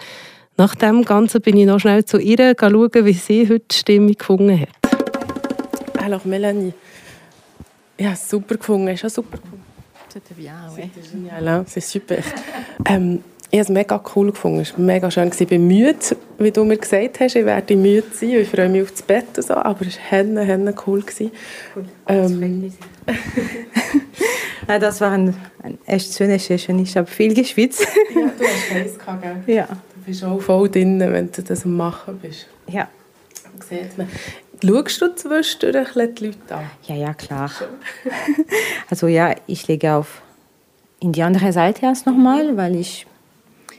Nach 0.57 0.75
dem 0.75 1.03
Ganzen 1.03 1.41
bin 1.41 1.57
ich 1.57 1.65
noch 1.65 1.79
schnell 1.79 2.03
zu 2.05 2.17
ihr 2.17 2.55
schauen, 2.59 2.91
wie 2.93 3.13
sie 3.13 3.47
heute 3.47 3.65
die 3.71 3.75
Stimmung 3.75 4.13
gefunden 4.13 4.59
hat. 4.59 4.69
Alors 6.01 6.25
Melanie, 6.25 6.73
ja 7.99 8.15
super 8.15 8.55
gefunden, 8.55 8.87
ist 8.87 9.03
ja 9.03 9.09
super 9.09 9.37
gefunden. 9.37 9.67
C'était 10.09 10.33
bien, 10.33 10.55
oui. 10.75 10.83
C'était 10.83 11.07
génial, 11.07 11.65
c'est 11.67 11.81
super. 11.81 12.17
Ähm, 12.85 13.21
ich 13.49 13.59
habe 13.59 13.63
es 13.63 13.69
mega 13.69 14.03
cool 14.15 14.31
gefunden. 14.31 14.59
Es 14.59 14.73
war 14.73 14.81
mega 14.81 15.09
schön. 15.09 15.31
Ich 15.37 15.47
bin 15.47 15.67
müde, 15.67 15.97
wie 16.37 16.51
du 16.51 16.65
mir 16.65 16.77
gesagt 16.77 17.21
hast. 17.21 17.35
Ich 17.35 17.45
werde 17.45 17.77
müde 17.77 18.07
sein. 18.11 18.29
Ich 18.31 18.49
freue 18.49 18.67
mich 18.67 18.81
auf 18.81 18.91
das 18.91 19.01
Bett 19.01 19.37
und 19.37 19.45
so. 19.45 19.53
Aber 19.53 19.85
es 19.85 19.97
war 19.97 20.03
henne, 20.03 20.41
henne 20.41 20.75
cool. 20.85 21.01
cool. 21.19 21.85
Ähm, 22.07 22.73
ja, 24.67 24.79
das 24.79 24.99
war 24.99 25.11
ein, 25.11 25.33
ein 25.63 25.77
echt 25.85 26.13
schönes 26.13 26.45
Session. 26.45 26.79
Ich 26.79 26.97
habe 26.97 27.07
viel 27.07 27.33
geschwitzt. 27.33 27.87
ja, 28.13 28.21
du 28.37 28.43
hast 28.43 28.71
heiß 28.71 28.99
gehabt, 28.99 29.23
gell? 29.45 29.55
Ja. 29.55 29.67
Du 29.67 30.01
bist 30.05 30.23
auch 30.25 30.41
voll 30.41 30.69
drin, 30.69 30.99
wenn 30.99 31.31
du 31.31 31.41
das 31.41 31.63
am 31.63 31.77
Machen 31.77 32.19
bist. 32.21 32.47
Ja. 32.67 32.89
Sieht 33.67 33.97
man. 33.97 34.09
Schaust 34.61 35.01
du 35.01 35.15
zwischendurch 35.15 36.15
die 36.15 36.25
Leute 36.25 36.55
an? 36.55 36.65
Ja, 36.83 36.95
ja, 36.95 37.13
klar. 37.13 37.49
also 38.89 39.07
ja, 39.07 39.35
ich 39.45 39.67
lege 39.67 39.93
auf 39.93 40.21
in 40.99 41.13
die 41.13 41.21
andere 41.21 41.53
Seite 41.53 41.85
erst 41.85 42.07
nochmal, 42.07 42.57
weil 42.57 42.75
ich 42.75 43.05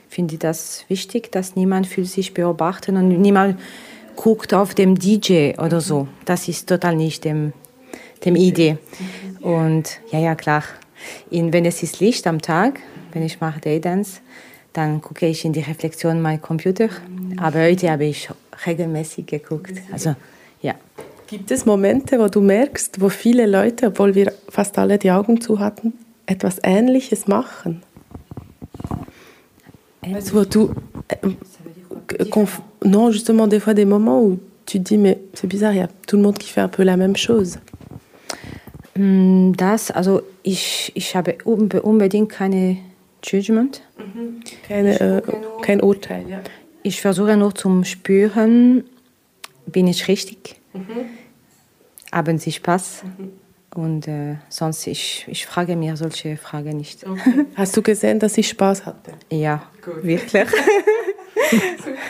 finde 0.08 0.38
das 0.38 0.84
wichtig, 0.88 1.30
dass 1.32 1.56
niemand 1.56 1.86
fühlt 1.86 2.08
sich 2.08 2.34
beobachten 2.34 2.96
und 2.96 3.08
niemand 3.08 3.58
guckt 4.16 4.52
auf 4.52 4.74
dem 4.74 4.98
DJ 4.98 5.52
oder 5.58 5.80
so. 5.80 6.08
Das 6.24 6.48
ist 6.48 6.68
total 6.68 6.96
nicht 6.96 7.24
dem, 7.24 7.52
dem 8.24 8.36
Idee. 8.36 8.78
Und 9.40 10.00
ja, 10.10 10.18
ja, 10.18 10.34
klar. 10.34 10.64
In, 11.30 11.52
wenn 11.52 11.64
es 11.64 11.82
ist 11.82 12.00
Licht 12.00 12.26
am 12.26 12.42
Tag, 12.42 12.80
wenn 13.12 13.22
ich 13.22 13.40
mache 13.40 13.60
Daydance, 13.60 14.20
dann 14.72 15.00
gucke 15.00 15.26
ich 15.26 15.44
in 15.44 15.52
die 15.52 15.60
Reflexion 15.60 16.20
meinem 16.20 16.42
Computer. 16.42 16.88
Aber 17.36 17.60
heute 17.60 17.90
habe 17.90 18.06
ich 18.06 18.28
regelmäßig 18.66 19.26
geguckt. 19.26 19.74
Also 19.92 20.14
ja. 20.60 20.74
Gibt 21.28 21.50
es 21.50 21.66
Momente, 21.66 22.18
wo 22.18 22.28
du 22.28 22.40
merkst, 22.40 23.00
wo 23.00 23.10
viele 23.10 23.46
Leute, 23.46 23.88
obwohl 23.88 24.14
wir 24.14 24.32
fast 24.48 24.78
alle 24.78 24.98
die 24.98 25.10
Augen 25.10 25.40
zu 25.40 25.58
hatten, 25.58 25.92
etwas 26.26 26.58
Ähnliches 26.62 27.26
machen? 27.26 27.82
Also, 30.02 30.34
wo 30.34 30.44
du, 30.44 30.70
äh, 31.08 31.16
non, 32.84 33.10
justement, 33.10 33.46
des 33.46 33.60
fois 33.60 33.74
des 33.74 33.84
moments 33.84 34.22
où 34.22 34.38
tu 34.66 34.78
te 34.78 34.84
dis, 34.84 34.98
mais 34.98 35.18
c'est 35.34 35.46
bizarre, 35.46 35.72
il 35.72 35.78
y 35.78 35.82
a 35.82 35.88
tout 36.06 36.16
le 36.16 36.22
monde 36.22 36.38
qui 36.38 36.50
fait 36.50 36.60
un 36.60 36.68
peu 36.68 36.82
la 36.82 36.96
même 36.96 37.16
chose. 37.16 37.58
Mm, 38.96 39.52
das, 39.52 39.90
also 39.90 40.22
ich, 40.42 40.92
ich 40.94 41.14
habe 41.14 41.38
unbedingt 41.44 42.30
keine 42.30 42.78
Judgment. 43.22 43.82
Mhm. 43.98 44.40
Keine, 44.66 45.00
äh, 45.00 45.22
kein 45.62 45.80
Urteil, 45.80 46.28
ja. 46.28 46.40
Ich 46.82 47.00
versuche 47.00 47.36
nur 47.36 47.54
zum 47.54 47.84
Spüren, 47.84 48.84
bin 49.66 49.86
ich 49.86 50.08
richtig? 50.08 50.60
Mhm. 50.72 51.06
Haben 52.12 52.38
Sie 52.38 52.52
Spaß? 52.52 53.04
Mhm. 53.04 53.30
Und 53.78 54.08
äh, 54.08 54.38
sonst, 54.48 54.88
ich, 54.88 55.24
ich 55.28 55.46
frage 55.46 55.76
mir 55.76 55.96
solche 55.96 56.36
Fragen 56.36 56.78
nicht. 56.78 57.06
Okay. 57.06 57.46
Hast 57.54 57.76
du 57.76 57.82
gesehen, 57.82 58.18
dass 58.18 58.36
ich 58.36 58.48
Spaß 58.48 58.84
hatte? 58.84 59.12
Ja, 59.30 59.62
Gut. 59.84 60.02
wirklich. 60.02 60.48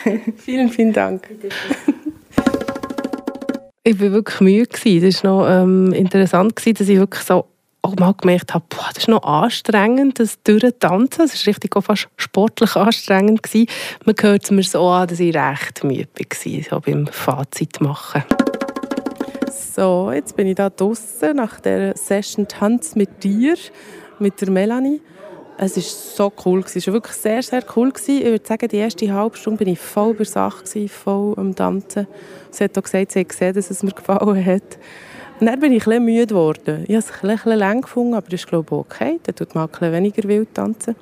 vielen, 0.37 0.69
vielen 0.69 0.93
Dank. 0.93 1.29
Ich 3.83 4.01
war 4.01 4.11
wirklich 4.11 4.41
müde. 4.41 5.05
Das 5.05 5.23
war 5.23 5.31
noch 5.31 5.47
ähm, 5.47 5.93
interessant, 5.93 6.53
dass 6.57 6.89
ich 6.89 6.97
wirklich 6.97 7.23
so 7.23 7.45
auch 7.83 7.95
mal 7.97 8.15
gemerkt 8.19 8.55
habe, 8.55 8.65
boah, 8.67 8.89
das 8.91 9.03
ist 9.03 9.07
noch 9.07 9.21
anstrengend, 9.21 10.19
das 10.19 10.41
Durchtanzen. 10.41 11.27
Das 11.27 11.39
war 11.39 11.47
richtig 11.53 11.75
auch 11.75 11.83
fast 11.83 12.07
sportlich 12.17 12.75
anstrengend. 12.75 13.43
Gewesen. 13.43 13.67
Man 14.05 14.15
hört 14.19 14.43
es 14.43 14.49
mir 14.49 14.63
so 14.63 14.87
an, 14.87 15.07
dass 15.07 15.19
ich 15.19 15.35
recht 15.35 15.83
müde 15.83 16.07
war, 16.17 16.63
so 16.67 16.79
beim 16.79 17.05
Fazit 17.05 17.79
machen. 17.79 18.23
So, 19.51 20.11
jetzt 20.11 20.35
bin 20.35 20.47
ich 20.47 20.55
da 20.55 20.69
draußen 20.69 21.35
nach 21.35 21.59
der 21.59 21.97
Session 21.97 22.47
Tanz 22.47 22.95
mit 22.95 23.23
dir, 23.23 23.55
mit 24.19 24.39
der 24.41 24.51
Melanie. 24.51 25.01
Es 25.57 25.75
war 25.75 25.83
so 25.83 26.33
cool. 26.45 26.63
Es 26.63 26.87
war 26.87 26.93
wirklich 26.93 27.15
sehr, 27.15 27.41
sehr 27.41 27.63
cool. 27.75 27.91
Ich 28.07 28.23
würde 28.23 28.45
sagen, 28.45 28.67
die 28.67 28.77
erste 28.77 29.11
halbe 29.11 29.37
Stunde 29.37 29.65
war 29.65 29.67
ich 29.67 29.79
voll 29.79 30.13
bei 30.13 30.23
Sache, 30.23 30.87
voll 30.87 31.33
am 31.37 31.55
Tanzen. 31.55 32.07
Sie 32.51 32.63
hat 32.63 32.77
auch 32.77 32.83
gesagt, 32.83 33.11
sie 33.11 33.21
hat 33.21 33.29
gesehen, 33.29 33.53
dass 33.55 33.71
es 33.71 33.81
mir 33.81 33.91
gefallen 33.91 34.45
hat. 34.45 34.77
Und 35.39 35.47
dann 35.47 35.59
bin 35.59 35.73
ich 35.73 35.87
ein 35.87 36.03
müde 36.03 36.27
geworden. 36.27 36.83
Ich 36.87 36.95
habe 36.95 36.99
es 36.99 37.11
ein 37.23 37.29
bisschen 37.29 37.59
lang 37.59 37.81
gefunden, 37.81 38.13
aber 38.13 38.29
das 38.29 38.41
ist 38.41 38.47
glaube 38.47 38.67
ich 38.67 38.71
okay. 38.71 39.19
Dann 39.23 39.35
tut 39.35 39.55
man 39.55 39.65
ein 39.65 39.69
bisschen 39.71 39.93
weniger 39.93 40.27
wild 40.27 40.53
tanzen. 40.53 40.95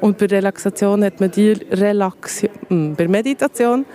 Und 0.00 0.18
bei 0.18 0.26
Relaxation 0.26 1.04
hat 1.04 1.20
man 1.20 1.30
die 1.30 1.52
Relaxation, 1.52 2.50
hm, 2.68 2.96
bei 2.96 3.06
Meditation 3.06 3.86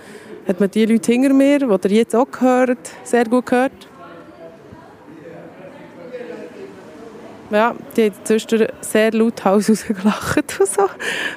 hat 0.46 0.60
man 0.60 0.70
die 0.70 0.86
Leute 0.86 1.12
hinter 1.12 1.32
mir, 1.32 1.58
die 1.58 1.88
ihr 1.88 1.96
jetzt 1.98 2.14
auch 2.14 2.30
gehört, 2.30 2.90
sehr 3.04 3.24
gut 3.24 3.46
gehört. 3.46 3.72
Ja, 7.50 7.74
die 7.96 8.04
haben 8.04 8.14
zwischendurch 8.22 8.70
sehr 8.80 9.12
laut 9.12 9.44
Haus 9.44 9.68
rausgelacht 9.68 10.60
und 10.60 10.68
so, 10.68 10.88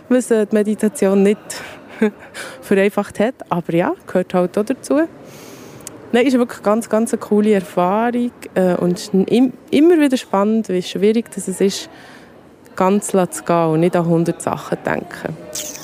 was 0.10 0.28
die 0.28 0.46
Meditation 0.52 1.24
nicht 1.24 1.40
vereinfacht 2.62 3.20
hat. 3.20 3.36
Aber 3.50 3.74
ja, 3.74 3.94
gehört 4.06 4.34
halt 4.34 4.58
auch 4.58 4.64
dazu. 4.64 5.02
Nein, 6.12 6.28
ist 6.28 6.38
wirklich 6.38 6.62
ganz, 6.62 6.88
ganz 6.88 7.12
eine 7.12 7.20
coole 7.20 7.54
Erfahrung 7.54 8.32
äh, 8.54 8.76
und 8.76 9.10
immer 9.72 10.00
wieder 10.00 10.16
spannend, 10.16 10.70
wie 10.70 10.84
schwierig 10.84 11.32
das 11.34 11.48
ist, 11.48 11.90
ganz 12.76 13.08
zu 13.08 13.18
gehen 13.18 13.68
und 13.70 13.80
nicht 13.80 13.96
an 13.96 14.06
100 14.06 14.40
Sachen 14.40 14.78
zu 14.78 14.84
denken. 14.84 15.83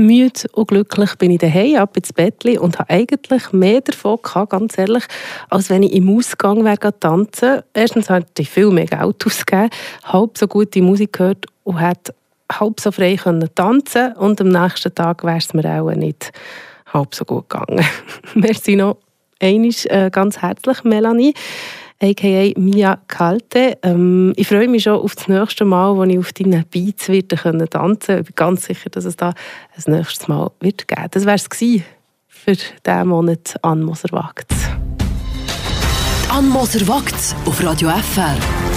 Müde 0.00 0.40
und 0.52 0.68
glücklich 0.68 1.14
bin 1.16 1.30
ich 1.30 1.38
daheim 1.38 1.76
ab 1.76 1.96
ins 1.96 2.12
Bett 2.12 2.44
und 2.58 2.78
habe 2.78 2.90
eigentlich 2.90 3.52
mehr 3.52 3.80
davon 3.80 4.18
gehabt, 4.22 4.50
ganz 4.50 4.78
ehrlich, 4.78 5.04
als 5.48 5.70
wenn 5.70 5.82
ich 5.82 5.92
im 5.92 6.16
Ausgang 6.16 6.64
wäre 6.64 6.98
tanzen. 6.98 7.62
Erstens 7.74 8.10
hatte 8.10 8.42
ich 8.42 8.50
viel 8.50 8.70
mehr 8.70 8.86
Geld 8.86 9.24
ausgegeben, 9.24 9.70
halb 10.04 10.38
so 10.38 10.46
gute 10.48 10.82
Musik 10.82 11.14
gehört 11.14 11.46
und 11.64 11.78
hätte 11.78 12.14
halb 12.50 12.80
so 12.80 12.90
frei 12.90 13.16
können 13.16 13.48
tanzen 13.54 14.12
und 14.14 14.40
am 14.40 14.48
nächsten 14.48 14.94
Tag 14.94 15.24
wäre 15.24 15.38
es 15.38 15.54
mir 15.54 15.80
auch 15.80 15.90
nicht 15.94 16.32
halb 16.92 17.14
so 17.14 17.24
gut 17.24 17.48
gegangen. 17.48 17.84
Merci 18.34 18.76
noch 18.76 18.96
einmal 19.40 19.70
äh, 19.84 20.10
ganz 20.10 20.38
herzlich, 20.38 20.82
Melanie 20.84 21.34
a.k.a. 22.02 22.58
Mia 22.58 22.98
Kalte. 23.06 23.78
Ähm, 23.82 24.32
ich 24.36 24.48
freue 24.48 24.68
mich 24.68 24.84
schon 24.84 24.98
auf 24.98 25.14
das 25.14 25.28
nächste 25.28 25.64
Mal, 25.64 25.94
wo 25.96 26.04
ich 26.04 26.18
auf 26.18 26.32
deinen 26.32 26.64
Beats 26.70 27.06
tanzen 27.06 27.68
kann. 27.68 27.98
Ich 28.00 28.06
bin 28.06 28.34
ganz 28.34 28.64
sicher, 28.64 28.90
dass 28.90 29.04
es 29.04 29.16
da 29.16 29.34
ein 29.76 29.92
nächstes 29.92 30.28
Mal 30.28 30.50
wird 30.60 30.88
geben 30.88 31.08
Das 31.10 31.26
wäre 31.26 31.36
es 31.36 31.48
für 32.26 32.52
diesen 32.52 33.08
Monat 33.08 33.54
an 33.62 33.82
Moser 33.82 34.12
Wagts. 34.12 34.68
An 36.30 36.48
Moser 36.48 36.86
Wagts 36.88 37.34
auf 37.44 37.62
Radio 37.62 37.90
FR. 37.90 38.69